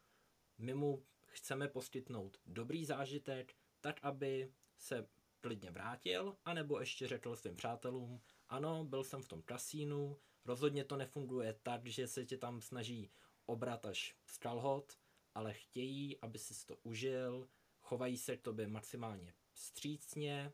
[0.59, 5.09] my mu chceme poskytnout dobrý zážitek, tak aby se
[5.41, 10.97] klidně vrátil, anebo ještě řekl svým přátelům, ano, byl jsem v tom kasínu, Rozhodně to
[10.97, 13.11] nefunguje tak, že se tě tam snaží
[13.47, 14.99] obrat až z kalhot,
[15.35, 17.49] ale chtějí, aby si to užil,
[17.81, 20.53] chovají se k tobě maximálně střícně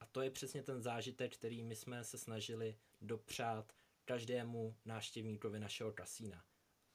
[0.00, 3.72] a to je přesně ten zážitek, který my jsme se snažili dopřát
[4.04, 6.44] každému návštěvníkovi našeho kasína.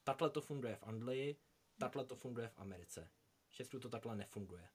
[0.03, 1.39] Takhle to funguje v Anglii,
[1.77, 3.09] takhle to funguje v Americe.
[3.49, 4.69] V Česku to takhle nefunguje.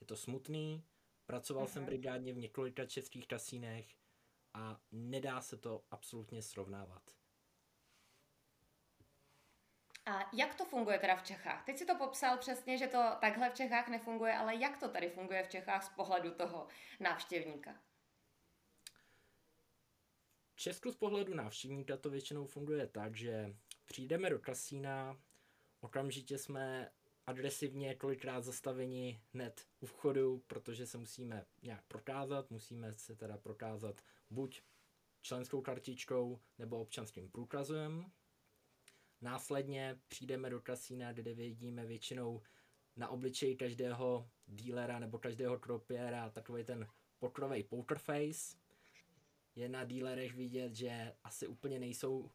[0.00, 0.84] Je to smutný,
[1.26, 1.72] pracoval Aha.
[1.72, 1.86] jsem mhm.
[1.86, 3.96] brigádně v několika českých kasínech,
[4.56, 7.02] a nedá se to absolutně srovnávat.
[10.06, 11.64] A jak to funguje teda v Čechách?
[11.64, 15.10] Teď si to popsal přesně, že to takhle v Čechách nefunguje, ale jak to tady
[15.10, 16.66] funguje v Čechách z pohledu toho
[17.00, 17.82] návštěvníka?
[20.54, 25.20] V Česku z pohledu návštěvníka to většinou funguje tak, že přijdeme do kasína,
[25.80, 26.90] okamžitě jsme
[27.26, 34.02] agresivně kolikrát zastaveni hned u vchodu, protože se musíme nějak prokázat, musíme se teda prokázat
[34.30, 34.62] buď
[35.22, 38.12] členskou kartičkou nebo občanským průkazem.
[39.20, 42.42] Následně přijdeme do kasína, kde vidíme většinou
[42.96, 46.86] na obličeji každého dílera nebo každého kropiera takový ten
[47.18, 48.56] pokrovej poker face.
[49.54, 52.30] Je na dílerech vidět, že asi úplně nejsou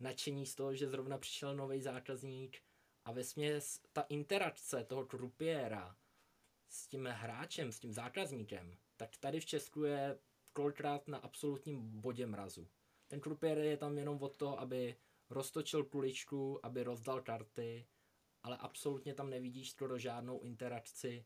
[0.00, 2.62] nadšení z toho, že zrovna přišel nový zákazník
[3.04, 5.96] a ve směs ta interakce toho krupiéra
[6.68, 10.18] s tím hráčem, s tím zákazníkem, tak tady v Česku je
[10.54, 12.68] kolikrát na absolutním bodě mrazu.
[13.08, 14.96] Ten krupier je tam jenom od toho, aby
[15.30, 17.86] roztočil kuličku, aby rozdal karty,
[18.42, 21.24] ale absolutně tam nevidíš skoro žádnou interakci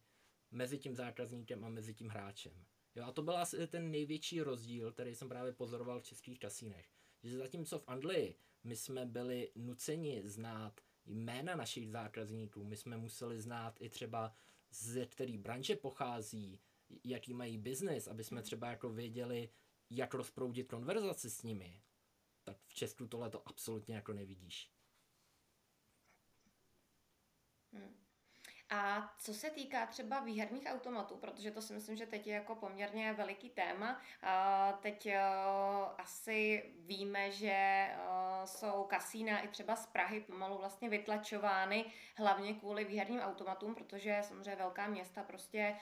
[0.51, 2.65] mezi tím zákazníkem a mezi tím hráčem.
[2.95, 6.89] Jo, a to byl asi ten největší rozdíl, který jsem právě pozoroval v českých kasínech.
[7.23, 13.41] Že zatímco v Anglii my jsme byli nuceni znát jména našich zákazníků, my jsme museli
[13.41, 14.33] znát i třeba
[14.71, 16.61] z který branže pochází,
[17.05, 19.51] jaký mají biznis, aby jsme třeba jako věděli,
[19.91, 21.83] jak rozproudit konverzaci s nimi,
[22.45, 24.73] tak v Česku tohle to absolutně jako nevidíš.
[27.73, 28.08] Hmm.
[28.71, 32.55] A co se týká třeba výherních automatů, protože to si myslím, že teď je jako
[32.55, 34.01] poměrně veliký téma.
[34.81, 35.09] Teď
[35.99, 37.89] asi víme, že
[38.45, 41.85] jsou kasína i třeba z Prahy pomalu vlastně vytlačovány,
[42.17, 45.77] hlavně kvůli výherním automatům, protože samozřejmě velká města prostě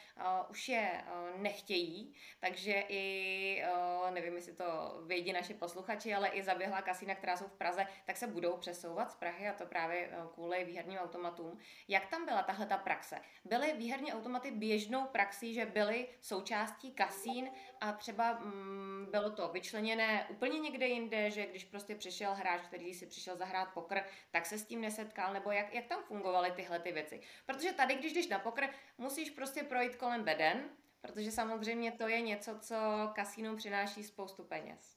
[0.51, 1.05] už je
[1.37, 3.64] nechtějí, takže i,
[4.11, 4.64] nevím, jestli to
[5.07, 9.11] vědí naši posluchači, ale i zaběhla kasína, která jsou v Praze, tak se budou přesouvat
[9.11, 11.59] z Prahy a to právě kvůli výherním automatům.
[11.88, 13.17] Jak tam byla tahle ta praxe?
[13.45, 20.27] Byly výherní automaty běžnou praxí, že byly součástí kasín a třeba mm, bylo to vyčleněné
[20.31, 24.59] úplně někde jinde, že když prostě přišel hráč, který si přišel zahrát pokr, tak se
[24.59, 27.21] s tím nesetkal, nebo jak, jak tam fungovaly tyhle ty věci.
[27.47, 30.69] Protože tady, když jdeš na pokr, musíš prostě projít kolem beden,
[31.01, 32.77] protože samozřejmě to je něco, co
[33.15, 34.97] kasínu přináší spoustu peněz.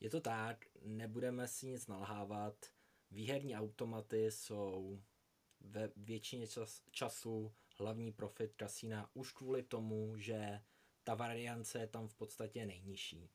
[0.00, 2.54] Je to tak, nebudeme si nic nalhávat.
[3.10, 5.00] Výherní automaty jsou
[5.60, 10.60] ve většině čas, času hlavní profit kasína už kvůli tomu, že
[11.04, 13.30] ta variance je tam v podstatě nejnižší.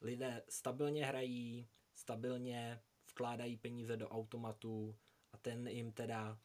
[0.00, 4.98] Lidé stabilně hrají, stabilně vkládají peníze do automatu
[5.32, 6.40] a ten jim teda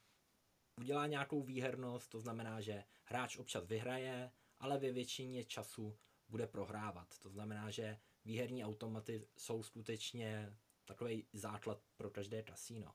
[0.79, 5.97] udělá nějakou výhernost, to znamená, že hráč občas vyhraje, ale ve většině času
[6.29, 7.19] bude prohrávat.
[7.19, 12.93] To znamená, že výherní automaty jsou skutečně takový základ pro každé kasíno.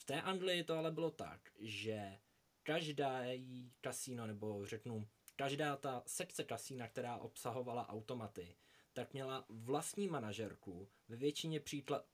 [0.00, 2.18] V té Anglii to ale bylo tak, že
[2.62, 3.22] každá
[3.80, 8.56] kasíno, nebo řeknu, každá ta sekce kasína, která obsahovala automaty,
[8.92, 10.88] tak měla vlastní manažerku.
[11.08, 11.60] Ve většině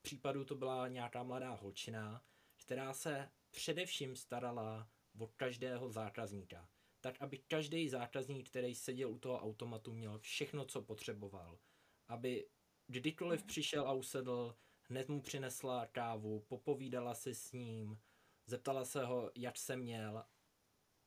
[0.03, 2.22] případů to byla nějaká mladá holčina,
[2.57, 6.68] která se především starala o každého zákazníka.
[7.01, 11.59] Tak, aby každý zákazník, který seděl u toho automatu, měl všechno, co potřeboval.
[12.09, 12.49] Aby
[12.87, 14.57] kdykoliv přišel a usedl,
[14.88, 17.99] hned mu přinesla kávu, popovídala si s ním,
[18.46, 20.25] zeptala se ho, jak se měl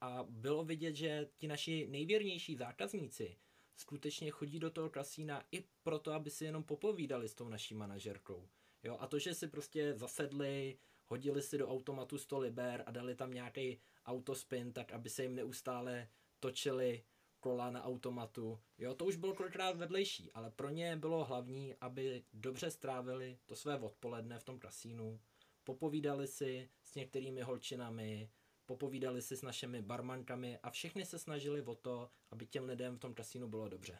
[0.02, 3.38] a bylo vidět, že ti naši nejvěrnější zákazníci
[3.80, 8.50] skutečně chodí do toho kasína i proto, aby si jenom popovídali s tou naší manažerkou.
[8.84, 13.16] Jo, a to, že si prostě zasedli, hodili si do automatu 100 liber a dali
[13.16, 17.04] tam nějaký autospin, tak aby se jim neustále točili
[17.40, 18.60] kola na automatu.
[18.78, 23.56] Jo, to už bylo kolikrát vedlejší, ale pro ně bylo hlavní, aby dobře strávili to
[23.56, 25.20] své odpoledne v tom kasínu,
[25.64, 28.30] popovídali si s některými holčinami,
[28.66, 33.00] popovídali si s našimi barmankami a všechny se snažili o to, aby těm lidem v
[33.00, 34.00] tom kasínu bylo dobře.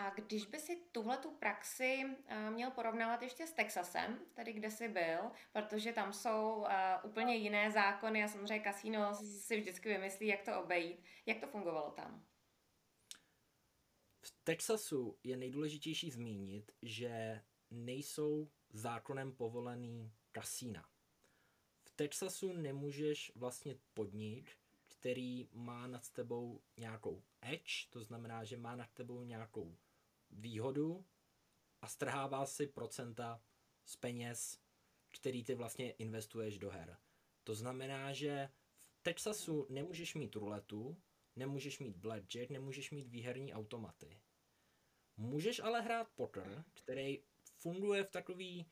[0.00, 4.70] A když by si tuhle tu praxi uh, měl porovnávat ještě s Texasem, tady kde
[4.70, 6.66] jsi byl, protože tam jsou uh,
[7.04, 11.04] úplně jiné zákony a samozřejmě kasíno si vždycky vymyslí, jak to obejít.
[11.26, 12.26] Jak to fungovalo tam?
[14.24, 20.88] V Texasu je nejdůležitější zmínit, že nejsou zákonem povolený kasína.
[21.82, 24.56] V Texasu nemůžeš vlastně podnik,
[24.88, 29.76] který má nad tebou nějakou edge, to znamená, že má nad tebou nějakou
[30.30, 31.04] výhodu
[31.82, 33.42] a strhává si procenta
[33.84, 34.58] z peněz,
[35.12, 36.98] který ty vlastně investuješ do her.
[37.44, 41.02] To znamená, že v Texasu nemůžeš mít ruletu,
[41.36, 44.20] nemůžeš mít blackjack, nemůžeš mít výherní automaty.
[45.16, 47.22] Můžeš ale hrát poker, který
[47.58, 48.66] funguje v takový,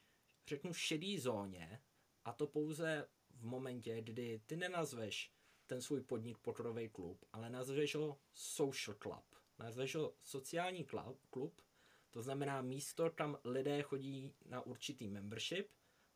[0.47, 1.83] řeknu, šedý zóně
[2.25, 5.33] a to pouze v momentě, kdy ty nenazveš
[5.67, 9.28] ten svůj podnik pokerový klub, ale nazveš ho social club
[9.59, 10.87] nazveš ho sociální
[11.31, 11.63] klub,
[12.11, 15.69] to znamená místo, kam lidé chodí na určitý membership,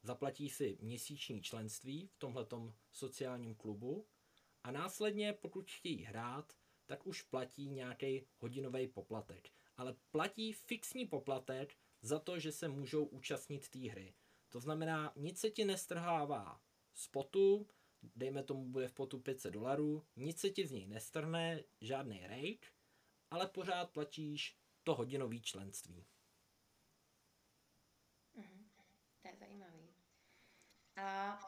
[0.02, 4.06] zaplatí si měsíční členství v tomhletom sociálním klubu
[4.62, 6.52] a následně, pokud chtějí hrát,
[6.86, 9.48] tak už platí nějaký hodinový poplatek.
[9.76, 14.14] Ale platí fixní poplatek za to, že se můžou účastnit té hry.
[14.48, 16.60] To znamená, nic se ti nestrhává
[16.94, 17.66] z potu,
[18.16, 22.66] dejme tomu bude v potu 500 dolarů, nic se ti z něj nestrhne, žádný rate,
[23.32, 26.06] ale pořád platíš to hodinový členství.
[28.34, 28.70] Mhm.
[29.22, 29.88] To je zajímavý.
[30.96, 31.38] A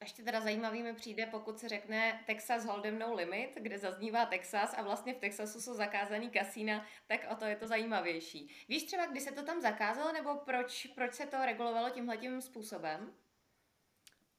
[0.00, 4.74] ještě teda zajímavý mi přijde, pokud se řekne Texas Hold'em No Limit, kde zaznívá Texas
[4.74, 8.54] a vlastně v Texasu jsou zakázaný kasína, tak o to je to zajímavější.
[8.68, 13.14] Víš třeba, kdy se to tam zakázalo, nebo proč, proč se to regulovalo tímhletím způsobem?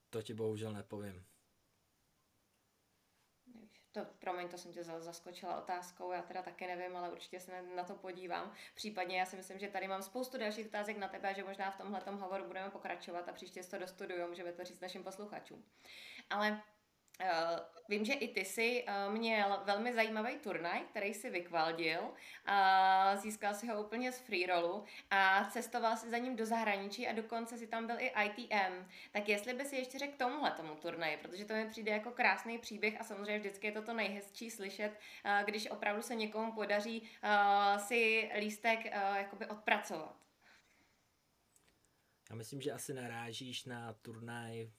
[0.09, 1.25] To ti bohužel nepovím.
[3.93, 7.83] To, promiň, to jsem tě zaskočila otázkou, já teda taky nevím, ale určitě se na
[7.83, 8.53] to podívám.
[8.75, 11.77] Případně já si myslím, že tady mám spoustu dalších otázek na tebe, že možná v
[11.77, 15.65] tomhle hovoru budeme pokračovat a příště to dostuduju, můžeme to říct našim posluchačům.
[16.29, 16.61] Ale
[17.21, 21.99] Uh, vím, že i ty jsi uh, měl velmi zajímavý turnaj, který si vykvaldil.
[22.01, 27.13] Uh, získal si ho úplně z freerollu a cestoval si za ním do zahraničí a
[27.13, 28.85] dokonce si tam byl i ITM.
[29.11, 32.57] Tak jestli by si ještě řekl tomuhle tomu turnaji, protože to mi přijde jako krásný
[32.57, 37.01] příběh a samozřejmě vždycky je to to nejhezčí slyšet, uh, když opravdu se někomu podaří
[37.01, 40.15] uh, si lístek uh, jakoby odpracovat.
[42.29, 44.69] Já myslím, že asi narážíš na turnaj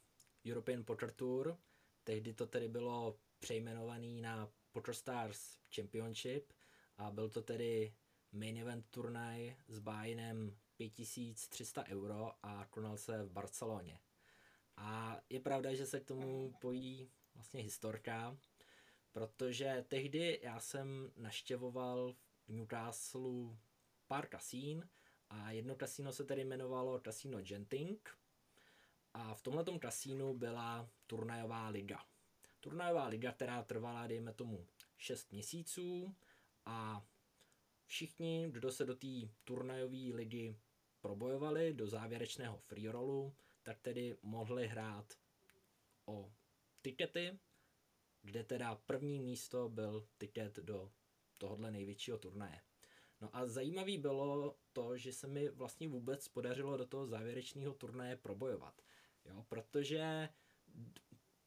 [0.46, 1.58] European Poker Tour,
[2.04, 6.52] Tehdy to tedy bylo přejmenovaný na PokerStars Championship
[6.96, 7.94] a byl to tedy
[8.32, 13.98] main event turnaj s bájinem 5300 euro a konal se v Barceloně.
[14.76, 18.36] A je pravda, že se k tomu pojí vlastně historka,
[19.12, 22.14] protože tehdy já jsem naštěvoval
[22.46, 23.56] v Newcastle
[24.06, 24.88] pár kasín
[25.30, 28.18] a jedno kasíno se tedy jmenovalo Casino Genting
[29.14, 32.04] a v tomhle kasínu byla turnajová liga.
[32.60, 36.14] Turnajová liga, která trvala, dejme tomu, 6 měsíců
[36.66, 37.06] a
[37.86, 40.56] všichni, kdo se do té turnajové ligy
[41.00, 45.14] probojovali do závěrečného freerollu, tak tedy mohli hrát
[46.06, 46.32] o
[46.82, 47.38] tikety,
[48.22, 50.92] kde teda první místo byl tiket do
[51.38, 52.60] tohohle největšího turnaje.
[53.20, 58.16] No a zajímavý bylo to, že se mi vlastně vůbec podařilo do toho závěrečného turnaje
[58.16, 58.82] probojovat.
[59.24, 60.28] Jo, protože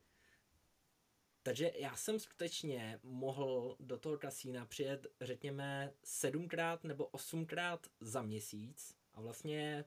[1.49, 8.97] Takže já jsem skutečně mohl do toho kasína přijet, řekněme, sedmkrát nebo osmkrát za měsíc
[9.13, 9.85] a vlastně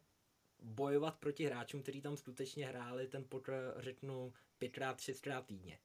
[0.60, 5.80] bojovat proti hráčům, kteří tam skutečně hráli ten poker, řeknu, pětkrát, šestkrát týdně.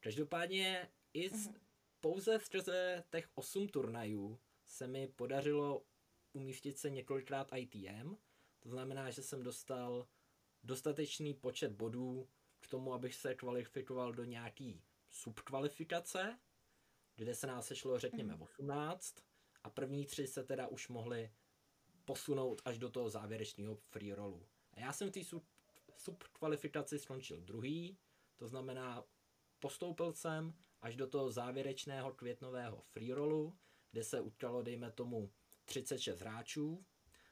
[0.00, 1.60] Každopádně i z, mm-hmm.
[2.00, 5.82] pouze skrze těch osm turnajů se mi podařilo
[6.32, 8.16] umístit se několikrát ITM,
[8.60, 10.06] to znamená, že jsem dostal
[10.62, 12.28] dostatečný počet bodů
[12.60, 16.38] k tomu, abych se kvalifikoval do nějaký subkvalifikace,
[17.16, 19.24] kde se nás sešlo řekněme 18 mhm.
[19.62, 21.32] a první tři se teda už mohli
[22.04, 24.46] posunout až do toho závěrečného free rollu.
[24.74, 25.44] A já jsem v té sub,
[25.96, 27.98] subkvalifikaci skončil druhý,
[28.36, 29.04] to znamená
[29.58, 33.58] postoupil jsem až do toho závěrečného květnového free rollu,
[33.90, 35.32] kde se utkalo, dejme tomu,
[35.64, 36.84] 36 hráčů.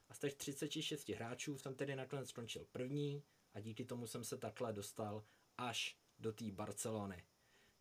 [0.09, 4.39] A z těch 36 hráčů jsem tedy nakonec skončil první a díky tomu jsem se
[4.39, 5.25] takhle dostal
[5.59, 7.25] až do té Barcelony.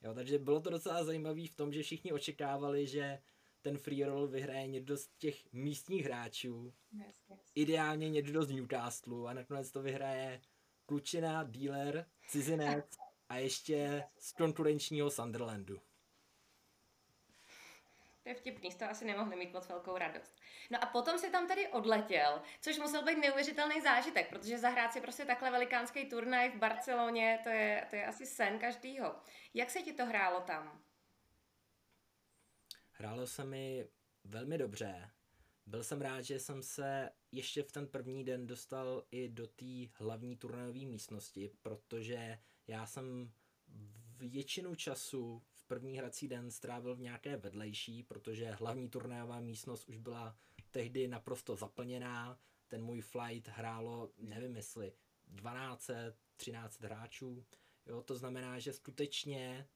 [0.04, 3.20] Jo, takže bylo to docela zajímavé v tom, že všichni očekávali, že
[3.62, 7.40] ten free roll vyhraje někdo z těch místních hráčů, yes, yes.
[7.56, 10.42] ideálně někdo z Newcastle a nakonec to vyhraje
[10.86, 12.86] klučina, dealer, cizinec
[13.30, 15.80] a ještě z konkurenčního Sunderlandu.
[18.24, 20.42] To je vtipný, z toho asi nemohli mít moc velkou radost.
[20.72, 25.02] No a potom si tam tedy odletěl, což musel být neuvěřitelný zážitek, protože zahrát si
[25.02, 29.16] prostě takhle velikánský turnaj v Barceloně, to je, to je asi sen každýho.
[29.54, 30.82] Jak se ti to hrálo tam?
[32.92, 33.88] Hrálo se mi
[34.24, 35.12] velmi dobře.
[35.66, 39.88] Byl jsem rád, že jsem se ještě v ten první den dostal i do té
[39.94, 43.32] hlavní turnajové místnosti, protože já jsem
[44.18, 50.38] většinu času první hrací den strávil v nějaké vedlejší, protože hlavní turnajová místnost už byla
[50.72, 52.40] tehdy naprosto zaplněná.
[52.68, 54.94] Ten můj flight hrálo, nevím jestli,
[55.28, 55.90] 12,
[56.36, 57.46] 13 hráčů.
[57.86, 59.68] Jo, to znamená, že skutečně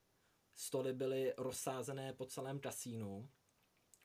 [0.55, 3.29] stoly byly rozsázené po celém kasínu.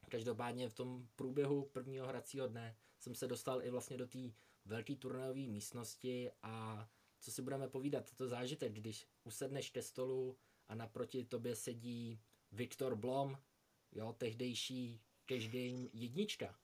[0.09, 4.18] Každopádně v tom průběhu prvního hracího dne jsem se dostal i vlastně do té
[4.64, 6.88] velké turnajové místnosti a
[7.20, 10.38] co si budeme povídat, to zážitek, když usedneš ke stolu
[10.72, 12.20] a naproti tobě sedí
[12.52, 13.38] Viktor Blom,
[13.92, 16.58] jo, tehdejší game jednička.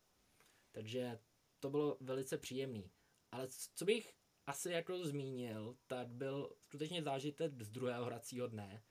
[0.73, 1.19] Takže
[1.61, 2.91] to bylo velice příjemný.
[3.33, 4.15] Ale co bych
[4.47, 8.83] asi jako zmínil, tak byl skutečně zážitek z druhého hracího dne,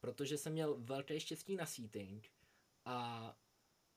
[0.00, 2.30] protože jsem měl velké štěstí na seating
[2.84, 3.36] a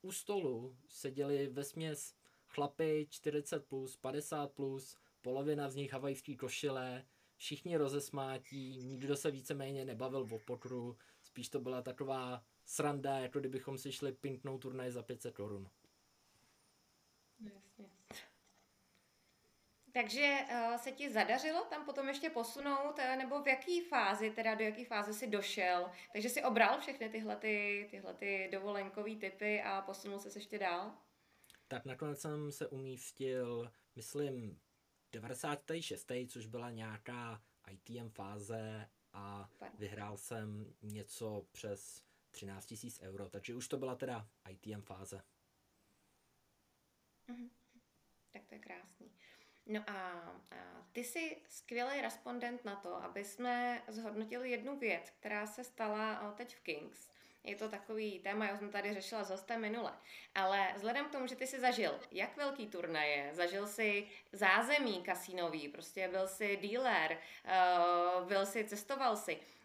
[0.01, 2.15] u stolu seděli ve směs
[2.47, 7.05] chlapy 40+, plus, 50+, plus, polovina z nich havajský košile,
[7.37, 13.77] všichni rozesmátí, nikdo se víceméně nebavil o pokru, spíš to byla taková sranda, jako kdybychom
[13.77, 15.69] si šli pinknout turnaj za 500 korun.
[17.39, 17.89] Jasně.
[19.93, 24.55] Takže uh, se ti zadařilo tam potom ještě posunout, uh, nebo v jaký fázi, teda
[24.55, 25.91] do jaký fáze si došel?
[26.13, 30.97] Takže si obral všechny tyhle, ty, tyhle ty dovolenkové typy a posunul se ještě dál?
[31.67, 34.59] Tak nakonec jsem se umístil, myslím,
[35.11, 36.11] 96.
[36.27, 37.41] což byla nějaká
[37.71, 44.27] ITM fáze a vyhrál jsem něco přes 13 000 euro, takže už to byla teda
[44.49, 45.21] ITM fáze.
[47.27, 47.49] Mhm.
[48.31, 49.11] Tak to je krásný.
[49.65, 50.11] No a,
[50.51, 56.31] a ty jsi skvělý respondent na to, aby jsme zhodnotili jednu věc, která se stala
[56.31, 57.09] teď v Kings.
[57.47, 59.93] Je to takový téma, já jsem tady řešila s hostem minule.
[60.35, 65.67] Ale vzhledem k tomu, že ty jsi zažil jak velký turnaje, zažil si zázemí kasínový,
[65.69, 67.17] prostě byl si dealer,
[68.17, 69.56] uh, byl si, cestoval si, Eh,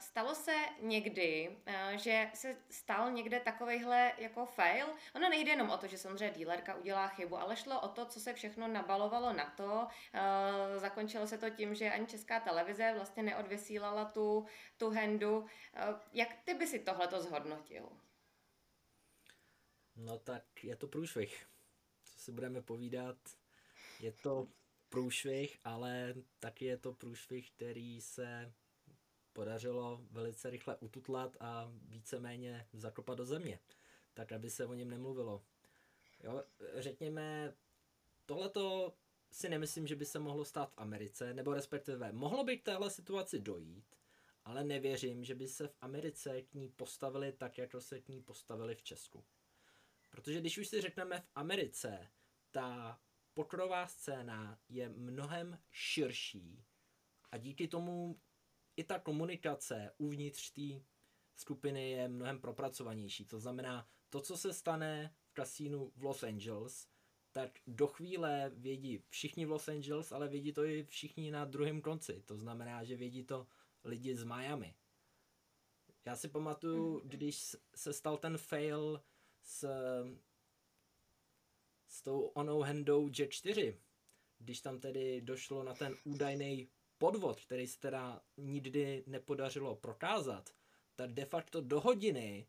[0.00, 4.86] stalo se někdy, eh, že se stal někde takovejhle jako fail?
[5.14, 8.20] Ono nejde jenom o to, že samozřejmě dílerka udělá chybu, ale šlo o to, co
[8.20, 9.86] se všechno nabalovalo na to.
[10.12, 14.46] Eh, zakončilo se to tím, že ani česká televize vlastně neodvysílala tu,
[14.76, 15.46] tu hendu.
[16.12, 17.88] Jak ty by si tohleto zhodnotil?
[19.96, 21.46] No tak je to průšvih.
[22.04, 23.16] Co si budeme povídat?
[24.00, 24.48] Je to
[24.88, 28.52] průšvih, ale taky je to průšvih, který se
[29.36, 33.58] podařilo velice rychle ututlat a víceméně zakopat do země,
[34.14, 35.42] tak aby se o něm nemluvilo.
[36.24, 37.54] Jo, řekněme,
[38.26, 38.94] tohleto
[39.30, 42.90] si nemyslím, že by se mohlo stát v Americe, nebo respektive mohlo by k téhle
[42.90, 43.84] situaci dojít,
[44.44, 48.22] ale nevěřím, že by se v Americe k ní postavili tak, jako se k ní
[48.22, 49.24] postavili v Česku.
[50.10, 52.08] Protože když už si řekneme v Americe,
[52.50, 53.00] ta
[53.34, 56.64] pokrová scéna je mnohem širší
[57.32, 58.20] a díky tomu
[58.76, 60.84] i ta komunikace uvnitř té
[61.34, 63.24] skupiny je mnohem propracovanější.
[63.24, 66.88] To znamená, to, co se stane v kasínu v Los Angeles,
[67.32, 71.80] tak do chvíle vědí všichni v Los Angeles, ale vědí to i všichni na druhém
[71.80, 72.22] konci.
[72.24, 73.46] To znamená, že vědí to
[73.84, 74.74] lidi z Miami.
[76.04, 79.02] Já si pamatuju, když se stal ten fail
[79.42, 79.68] s,
[81.88, 83.80] s tou onou handou Jack 4,
[84.38, 86.68] když tam tedy došlo na ten údajný
[86.98, 90.50] podvod, který se teda nikdy nepodařilo prokázat,
[90.94, 92.46] tak de facto do hodiny,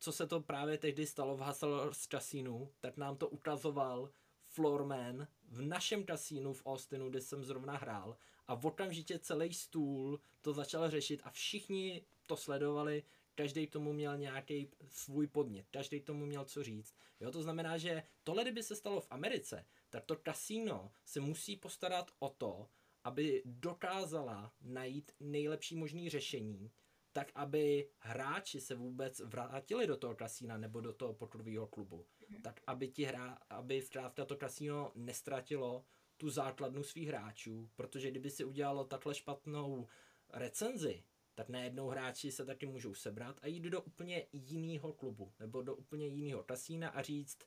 [0.00, 4.10] co se to právě tehdy stalo v Hustlers kasínu, tak nám to ukazoval
[4.42, 8.16] floorman v našem kasínu v Austinu, kde jsem zrovna hrál
[8.46, 13.02] a okamžitě celý stůl to začal řešit a všichni to sledovali,
[13.34, 16.94] každý tomu měl nějaký svůj podnět, každý tomu měl co říct.
[17.20, 21.56] Jo, to znamená, že tohle, kdyby se stalo v Americe, tak to kasíno se musí
[21.56, 22.68] postarat o to,
[23.04, 26.72] aby dokázala najít nejlepší možný řešení,
[27.12, 32.06] tak aby hráči se vůbec vrátili do toho kasína nebo do toho pokrového klubu.
[32.28, 32.42] Mm.
[32.42, 35.84] Tak aby ti hra, aby zkrátka to kasíno nestratilo
[36.16, 39.88] tu základnu svých hráčů, protože kdyby si udělalo takhle špatnou
[40.32, 45.62] recenzi, tak najednou hráči se taky můžou sebrat a jít do úplně jiného klubu nebo
[45.62, 47.38] do úplně jiného kasína a říct,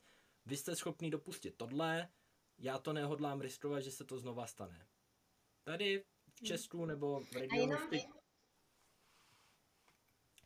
[0.45, 2.10] vy jste schopný dopustit tohle,
[2.58, 4.88] já to nehodlám riskovat, že se to znova stane
[5.68, 6.47] tady v hmm.
[6.47, 7.61] Česku nebo v regionu.
[7.61, 8.05] A jenom, ty...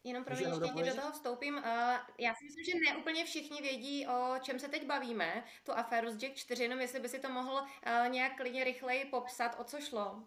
[0.04, 1.56] Jenom pro mě ještě do toho vstoupím.
[1.56, 1.64] Uh,
[2.20, 6.12] já si myslím, že ne úplně všichni vědí, o čem se teď bavíme, tu aféru
[6.12, 9.64] z Jack 4, jenom jestli by si to mohl uh, nějak klidně rychleji popsat, o
[9.64, 10.24] co šlo.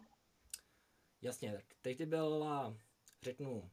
[1.22, 2.76] Jasně, tak teď byla,
[3.22, 3.70] řeknu,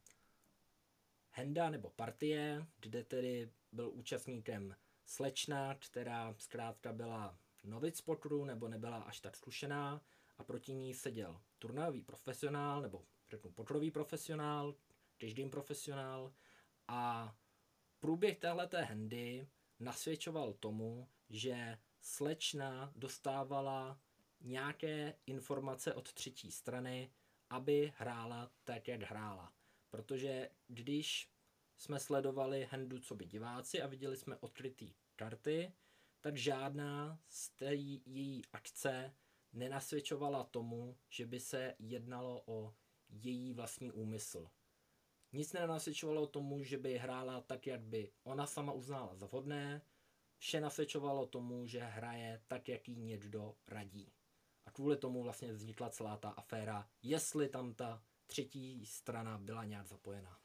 [1.29, 8.97] henda nebo partie, kde tedy byl účastníkem slečna, která zkrátka byla novic pokru nebo nebyla
[8.97, 10.01] až tak zkušená
[10.41, 14.75] a proti ní seděl turnajový profesionál, nebo řeknu pokrový profesionál,
[15.17, 16.33] každým profesionál
[16.87, 17.35] a
[17.99, 19.47] průběh téhleté handy
[19.79, 23.99] nasvědčoval tomu, že slečna dostávala
[24.41, 27.11] nějaké informace od třetí strany,
[27.49, 29.53] aby hrála tak, jak hrála.
[29.89, 31.31] Protože když
[31.77, 35.73] jsme sledovali handu co by diváci a viděli jsme odkrytý karty,
[36.21, 39.13] tak žádná z té její akce
[39.53, 42.75] nenasvědčovala tomu, že by se jednalo o
[43.09, 44.49] její vlastní úmysl.
[45.33, 49.81] Nic nenasvědčovalo tomu, že by hrála tak, jak by ona sama uznala za vhodné,
[50.37, 54.13] vše nasvědčovalo tomu, že hraje tak, jak jí někdo radí.
[54.65, 59.87] A kvůli tomu vlastně vznikla celá ta aféra, jestli tam ta třetí strana byla nějak
[59.87, 60.39] zapojená.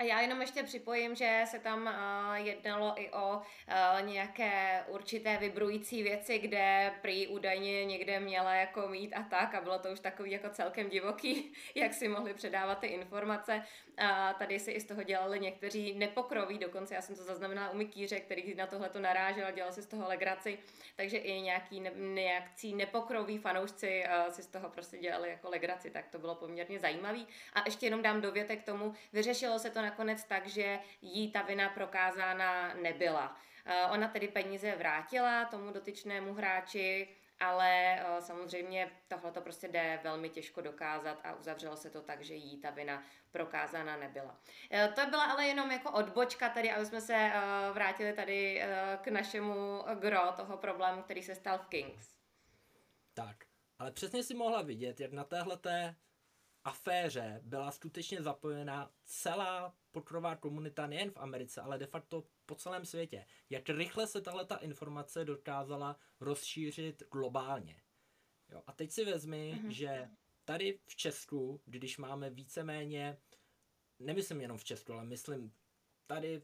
[0.00, 5.36] A já jenom ještě připojím, že se tam uh, jednalo i o uh, nějaké určité
[5.36, 10.00] vybrující věci, kde prý údajně někde měla jako mít a tak a bylo to už
[10.00, 13.62] takový jako celkem divoký, jak si mohli předávat ty informace.
[13.96, 17.76] A tady si i z toho dělali někteří nepokroví, dokonce já jsem to zaznamenala u
[17.76, 20.58] Mikýře, který na tohle to narážel a dělal si z toho legraci,
[20.96, 25.90] takže i nějaký ne, nějakcí nepokroví fanoušci uh, si z toho prostě dělali jako legraci,
[25.90, 27.26] tak to bylo poměrně zajímavý.
[27.52, 31.68] A ještě jenom dám dovětek tomu, vyřešilo se to nakonec tak, že jí ta vina
[31.68, 33.36] prokázána nebyla.
[33.64, 37.08] Eh, ona tedy peníze vrátila tomu dotyčnému hráči,
[37.40, 42.22] ale eh, samozřejmě tohle to prostě jde velmi těžko dokázat a uzavřelo se to tak,
[42.22, 44.40] že jí ta vina prokázána nebyla.
[44.70, 47.32] Eh, to byla ale jenom jako odbočka tady, aby jsme se
[47.72, 48.62] vrátili tady
[49.00, 52.16] k našemu gro toho problému, který se stal v Kings.
[53.14, 53.36] Tak,
[53.78, 55.94] ale přesně si mohla vidět, jak na téhleté
[56.64, 62.84] aféře byla skutečně zapojena celá pokrová komunita nejen v Americe, ale de facto po celém
[62.84, 63.26] světě.
[63.50, 67.82] Jak rychle se tahle ta informace dokázala rozšířit globálně.
[68.50, 69.68] Jo, a teď si vezmi, mm-hmm.
[69.68, 70.10] že
[70.44, 73.18] tady v Česku, když máme víceméně,
[73.98, 75.52] nemyslím jenom v Česku, ale myslím
[76.06, 76.42] tady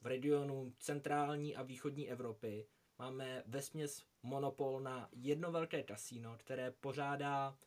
[0.00, 2.66] v regionu centrální a východní Evropy,
[2.98, 7.58] máme vesměs monopol na jedno velké kasíno, které pořádá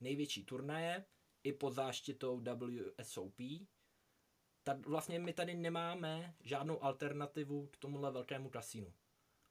[0.00, 1.04] největší turnaje
[1.44, 2.42] i pod záštitou
[2.98, 3.40] WSOP,
[4.62, 8.92] tak vlastně my tady nemáme žádnou alternativu k tomuhle velkému kasínu.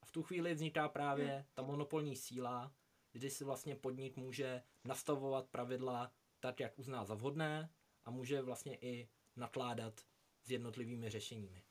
[0.02, 1.44] A v tu chvíli vzniká právě hmm.
[1.54, 2.74] ta monopolní síla,
[3.12, 7.70] kdy si vlastně podnik může nastavovat pravidla tak, jak uzná za vhodné
[8.06, 10.02] a může vlastně i nakládat
[10.44, 11.64] s jednotlivými řešeními.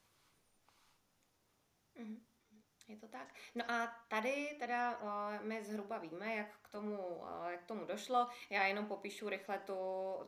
[1.98, 2.25] Mm.
[2.88, 3.34] Je to tak?
[3.54, 7.84] No a tady teda uh, my zhruba víme, jak k tomu, uh, jak k tomu
[7.84, 8.28] došlo.
[8.50, 9.74] Já jenom popíšu rychle tu,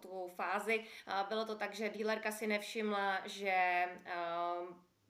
[0.01, 0.79] tu fázi.
[0.79, 3.87] Uh, bylo to tak, že dílerka si nevšimla, že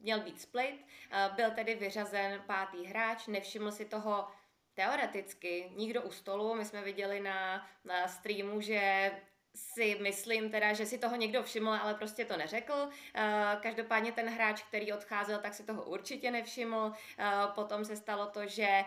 [0.01, 0.86] měl být split,
[1.34, 4.28] byl tedy vyřazen pátý hráč, nevšiml si toho
[4.74, 6.55] teoreticky nikdo u stolu.
[6.55, 9.11] My jsme viděli na, na streamu, že
[9.55, 12.88] si myslím teda, že si toho někdo všiml, ale prostě to neřekl.
[13.14, 16.92] Eh, každopádně ten hráč, který odcházel, tak si toho určitě nevšiml.
[17.18, 17.24] Eh,
[17.55, 18.84] potom se stalo to, že eh,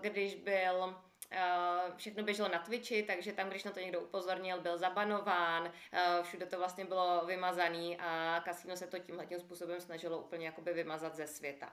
[0.00, 0.96] když byl
[1.96, 5.72] všechno běželo na Twitchi, takže tam, když na to někdo upozornil, byl zabanován,
[6.22, 10.72] všude to vlastně bylo vymazaný a kasino se to tímhle tím způsobem snažilo úplně jakoby
[10.72, 11.72] vymazat ze světa.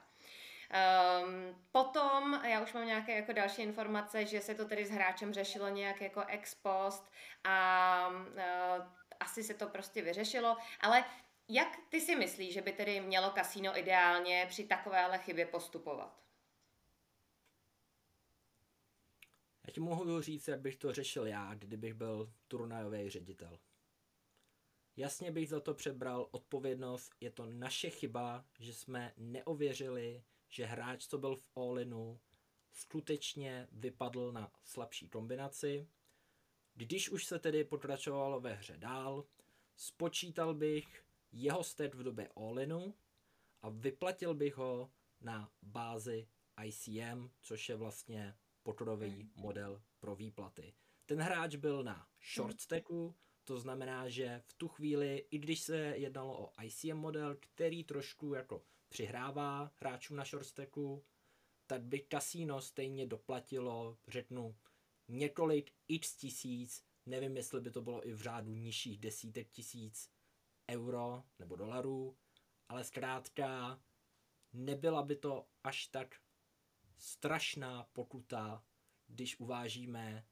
[0.70, 5.32] Um, potom, já už mám nějaké jako další informace, že se to tedy s hráčem
[5.32, 7.10] řešilo nějak jako ex post
[7.44, 8.86] a uh,
[9.20, 11.04] asi se to prostě vyřešilo, ale
[11.48, 16.22] jak ty si myslíš, že by tedy mělo kasíno ideálně při takovéhle chybě postupovat?
[19.66, 23.58] Já ti mohu říct, jak bych to řešil já, kdybych byl turnajový ředitel.
[24.96, 31.06] Jasně bych za to přebral odpovědnost, je to naše chyba, že jsme neověřili že hráč,
[31.06, 32.18] co byl v all
[32.72, 35.88] skutečně vypadl na slabší kombinaci.
[36.74, 39.24] Když už se tedy pokračovalo ve hře dál,
[39.76, 42.92] spočítal bych jeho stat v době all
[43.62, 44.90] a vyplatil bych ho
[45.20, 46.28] na bázi
[46.64, 49.30] ICM, což je vlastně podrodový mm.
[49.36, 50.74] model pro výplaty.
[51.06, 55.76] Ten hráč byl na short stacku, to znamená, že v tu chvíli, i když se
[55.76, 61.04] jednalo o ICM model, který trošku jako přihrává hráčům na shortstacku,
[61.66, 64.56] tak by kasíno stejně doplatilo, řeknu,
[65.08, 70.10] několik x tisíc, nevím, jestli by to bylo i v řádu nižších desítek tisíc
[70.70, 72.16] euro nebo dolarů,
[72.68, 73.80] ale zkrátka
[74.52, 76.20] nebyla by to až tak
[76.98, 78.64] strašná pokuta,
[79.06, 80.26] když uvážíme,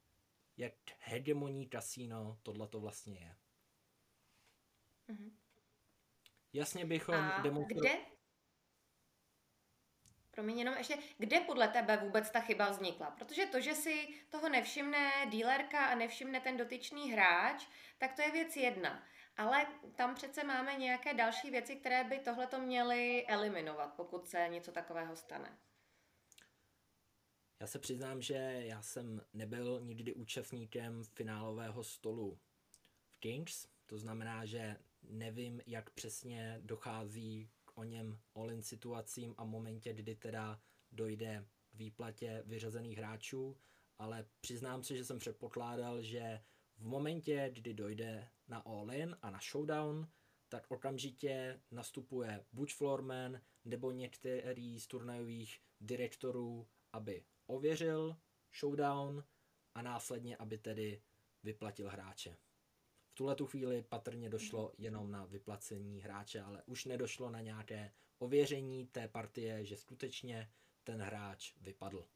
[0.57, 3.37] jak hegemonní kasíno tohle to vlastně je.
[5.09, 5.33] Mm-hmm.
[6.53, 7.89] Jasně bychom demonstrovali...
[7.89, 8.14] Kde?
[10.35, 13.11] Promiň, jenom ještě, kde podle tebe vůbec ta chyba vznikla?
[13.11, 17.67] Protože to, že si toho nevšimne dílerka a nevšimne ten dotyčný hráč,
[17.99, 19.03] tak to je věc jedna.
[19.37, 24.73] Ale tam přece máme nějaké další věci, které by tohleto měly eliminovat, pokud se něco
[24.73, 25.59] takového stane.
[27.61, 32.39] Já se přiznám, že já jsem nebyl nikdy účastníkem finálového stolu
[33.09, 39.93] v Kings, to znamená, že nevím, jak přesně dochází o něm all situacím a momentě,
[39.93, 40.61] kdy teda
[40.93, 43.57] dojde výplatě vyřazených hráčů,
[43.99, 46.41] ale přiznám se, že jsem předpokládal, že
[46.77, 50.09] v momentě, kdy dojde na all-in a na showdown,
[50.49, 58.17] tak okamžitě nastupuje buď floorman nebo některý z turnajových direktorů, aby ověřil
[58.61, 59.25] showdown
[59.75, 61.03] a následně, aby tedy
[61.43, 62.37] vyplatil hráče.
[63.15, 67.93] V tuhle tu chvíli patrně došlo jenom na vyplacení hráče, ale už nedošlo na nějaké
[68.19, 70.51] ověření té partie, že skutečně
[70.85, 72.07] ten hráč vypadl.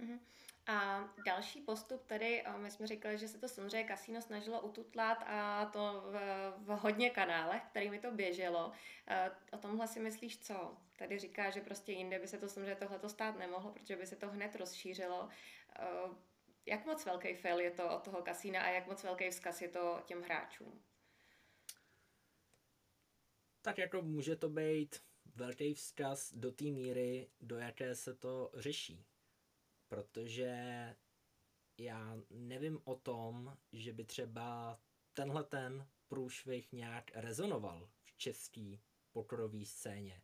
[0.00, 0.18] Mm-hmm.
[0.66, 5.66] A další postup tady, my jsme říkali, že se to samozřejmě kasíno snažilo ututlat a
[5.66, 6.16] to v,
[6.58, 8.72] v hodně kanálech, kterými to běželo.
[9.52, 10.76] O tomhle si myslíš co?
[10.98, 14.16] Tady říká, že prostě jinde by se to samozřejmě tohleto stát nemohlo, protože by se
[14.16, 15.28] to hned rozšířilo.
[16.66, 19.68] Jak moc velký fail je to od toho kasína a jak moc velký vzkaz je
[19.68, 20.82] to těm hráčům?
[23.62, 25.02] Tak jako může to být
[25.34, 29.06] velký vzkaz do té míry, do jaké se to řeší
[29.94, 30.54] protože
[31.78, 34.80] já nevím o tom, že by třeba
[35.12, 38.78] tenhle ten průšvih nějak rezonoval v české
[39.12, 40.22] pokrové scéně.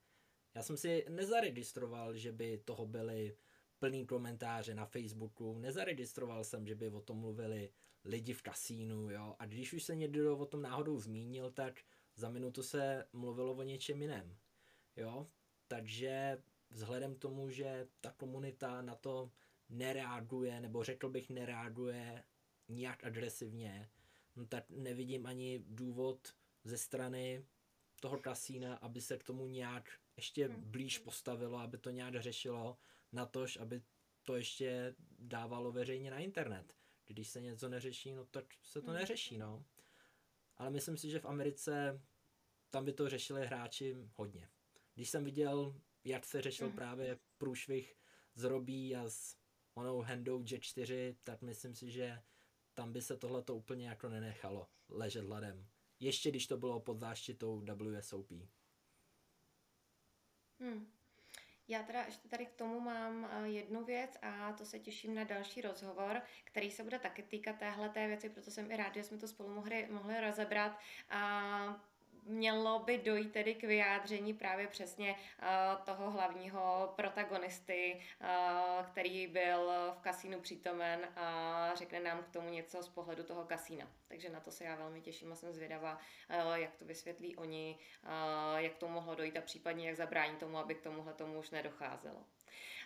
[0.54, 3.36] Já jsem si nezaregistroval, že by toho byly
[3.80, 7.70] plný komentáře na Facebooku, nezaregistroval jsem, že by o tom mluvili
[8.04, 11.80] lidi v kasínu, jo, a když už se někdo o tom náhodou zmínil, tak
[12.16, 14.36] za minutu se mluvilo o něčem jiném,
[14.96, 15.26] jo,
[15.68, 19.30] takže vzhledem k tomu, že ta komunita na to
[19.68, 22.24] nereaguje, nebo řekl bych nereaguje
[22.68, 23.90] nějak agresivně,
[24.36, 27.44] no tak nevidím ani důvod ze strany
[28.00, 30.70] toho kasína, aby se k tomu nějak ještě hmm.
[30.70, 32.78] blíž postavilo, aby to nějak řešilo,
[33.12, 33.82] natož, aby
[34.22, 36.74] to ještě dávalo veřejně na internet.
[37.06, 39.00] Když se něco neřeší, no tak se to hmm.
[39.00, 39.64] neřeší, no.
[40.56, 42.00] Ale myslím si, že v Americe
[42.70, 44.48] tam by to řešili hráči hodně.
[44.94, 46.72] Když jsem viděl, jak se řešil mm.
[46.72, 47.96] právě průšvih
[48.34, 49.36] z Robí a s
[49.74, 52.22] onou handou G4, tak myslím si, že
[52.74, 55.66] tam by se tohle to úplně jako nenechalo ležet ladem.
[56.00, 58.30] Ještě když to bylo pod záštitou WSOP.
[60.60, 60.92] Hmm.
[61.70, 65.24] Já teda ještě tady k tomu mám eh, jednu věc a to se těším na
[65.24, 69.02] další rozhovor, který se bude taky týkat téhle té věci, proto jsem i rád, že
[69.02, 70.78] jsme to spolu mohli, mohli rozebrat.
[71.10, 71.89] A
[72.24, 79.72] mělo by dojít tedy k vyjádření právě přesně uh, toho hlavního protagonisty, uh, který byl
[79.98, 83.88] v kasínu přítomen a řekne nám k tomu něco z pohledu toho kasína.
[84.08, 85.98] Takže na to se já velmi těším a jsem zvědavá,
[86.46, 87.78] uh, jak to vysvětlí oni,
[88.56, 92.24] jak to mohlo dojít a případně jak zabrání tomu, aby k tomuhle tomu už nedocházelo.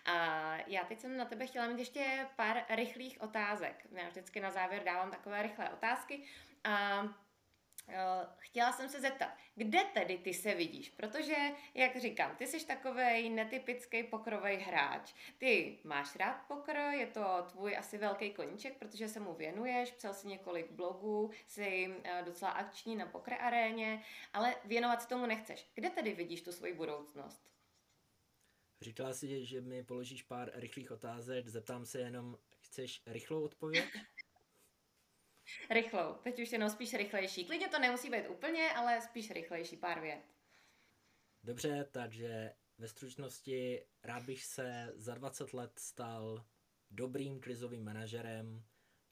[0.05, 3.87] A já teď jsem na tebe chtěla mít ještě pár rychlých otázek.
[3.91, 6.23] Já vždycky na závěr dávám takové rychlé otázky.
[6.63, 7.09] A Eh,
[8.37, 10.89] chtěla jsem se zeptat, kde tedy ty se vidíš?
[10.89, 11.35] Protože,
[11.73, 15.13] jak říkám, ty jsi takový netypický pokrový hráč.
[15.37, 20.13] Ty máš rád pokr, je to tvůj asi velký koníček, protože se mu věnuješ, psal
[20.13, 25.69] si několik blogů, jsi eh, docela akční na pokr aréně, ale věnovat se tomu nechceš.
[25.75, 27.49] Kde tedy vidíš tu svoji budoucnost?
[28.81, 33.85] Říkala si, že mi položíš pár rychlých otázek, zeptám se jenom, chceš rychlou odpověď?
[35.69, 36.13] Rychlou.
[36.13, 37.45] Teď už jenom spíš rychlejší.
[37.45, 40.21] Klidně to nemusí být úplně, ale spíš rychlejší, pár vět.
[41.43, 46.45] Dobře, takže ve stručnosti rád bych se za 20 let stal
[46.91, 48.63] dobrým krizovým manažerem.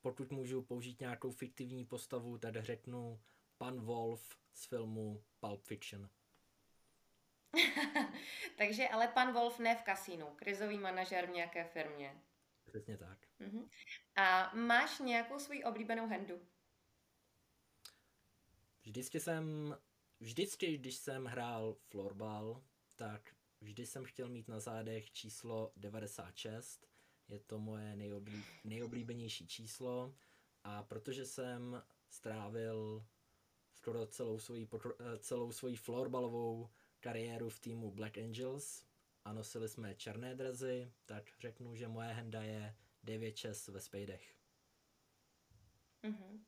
[0.02, 3.22] Pokud můžu použít nějakou fiktivní postavu, tak řeknu
[3.58, 6.10] pan Wolf z filmu Pulp Fiction.
[8.58, 12.22] takže ale pan Wolf ne v kasínu, krizový manažer v nějaké firmě.
[12.74, 13.28] Přesně tak.
[13.40, 13.70] Uh-huh.
[14.16, 16.42] A máš nějakou svoji oblíbenou handu?
[18.84, 19.78] Vždycky jsem,
[20.20, 22.64] vždycky, když jsem hrál florbal,
[22.96, 26.88] tak vždy jsem chtěl mít na zádech číslo 96.
[27.28, 30.16] Je to moje nejoblí, nejoblíbenější číslo
[30.64, 33.06] a protože jsem strávil
[33.74, 34.68] skoro celou svoji,
[35.20, 36.70] celou svoji florbalovou
[37.00, 38.86] kariéru v týmu Black Angels,
[39.26, 44.36] a nosili jsme černé drezy, tak řeknu, že moje henda je 9-6 ve spejdech.
[46.04, 46.40] Uh-huh.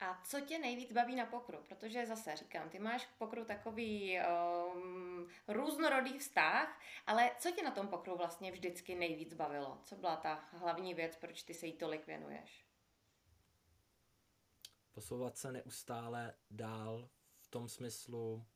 [0.00, 1.58] A co tě nejvíc baví na pokru?
[1.68, 7.70] Protože zase říkám, ty máš k pokru takový um, různorodý vztah, ale co tě na
[7.70, 9.80] tom pokru vlastně vždycky nejvíc bavilo?
[9.84, 12.66] Co byla ta hlavní věc, proč ty se jí tolik věnuješ?
[14.92, 18.46] Posouvat se neustále dál v tom smyslu,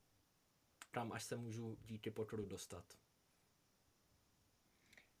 [0.91, 3.00] kam až se můžu díky pokru dostat.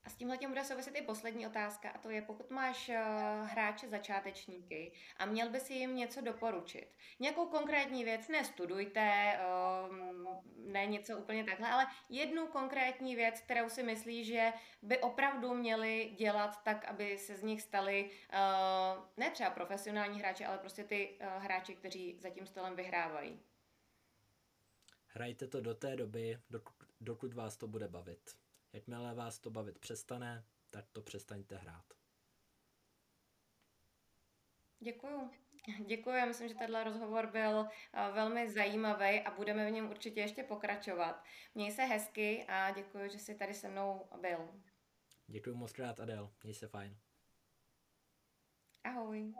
[0.03, 2.95] A s tímhle tím bude souviset i poslední otázka, a to je, pokud máš uh,
[3.47, 6.87] hráče začátečníky a měl by si jim něco doporučit.
[7.19, 9.39] Nějakou konkrétní věc nestudujte,
[9.89, 9.95] uh,
[10.57, 16.13] ne něco úplně takhle, ale jednu konkrétní věc, kterou si myslí, že by opravdu měli
[16.17, 21.19] dělat tak, aby se z nich stali uh, ne třeba profesionální hráči, ale prostě ty
[21.19, 23.39] uh, hráči, kteří za tím stolem vyhrávají.
[25.07, 28.40] Hrajte to do té doby, dokud, dokud vás to bude bavit.
[28.73, 31.85] Jakmile vás to bavit přestane, tak to přestaňte hrát.
[34.79, 35.31] Děkuju.
[35.85, 40.19] Děkuji, já myslím, že tenhle rozhovor byl eh, velmi zajímavý a budeme v něm určitě
[40.19, 41.23] ještě pokračovat.
[41.55, 44.61] Měj se hezky a děkuji, že jsi tady se mnou byl.
[45.27, 46.33] Děkuji moc krát, Adel.
[46.43, 46.97] Měj se fajn.
[48.83, 49.33] Ahoj.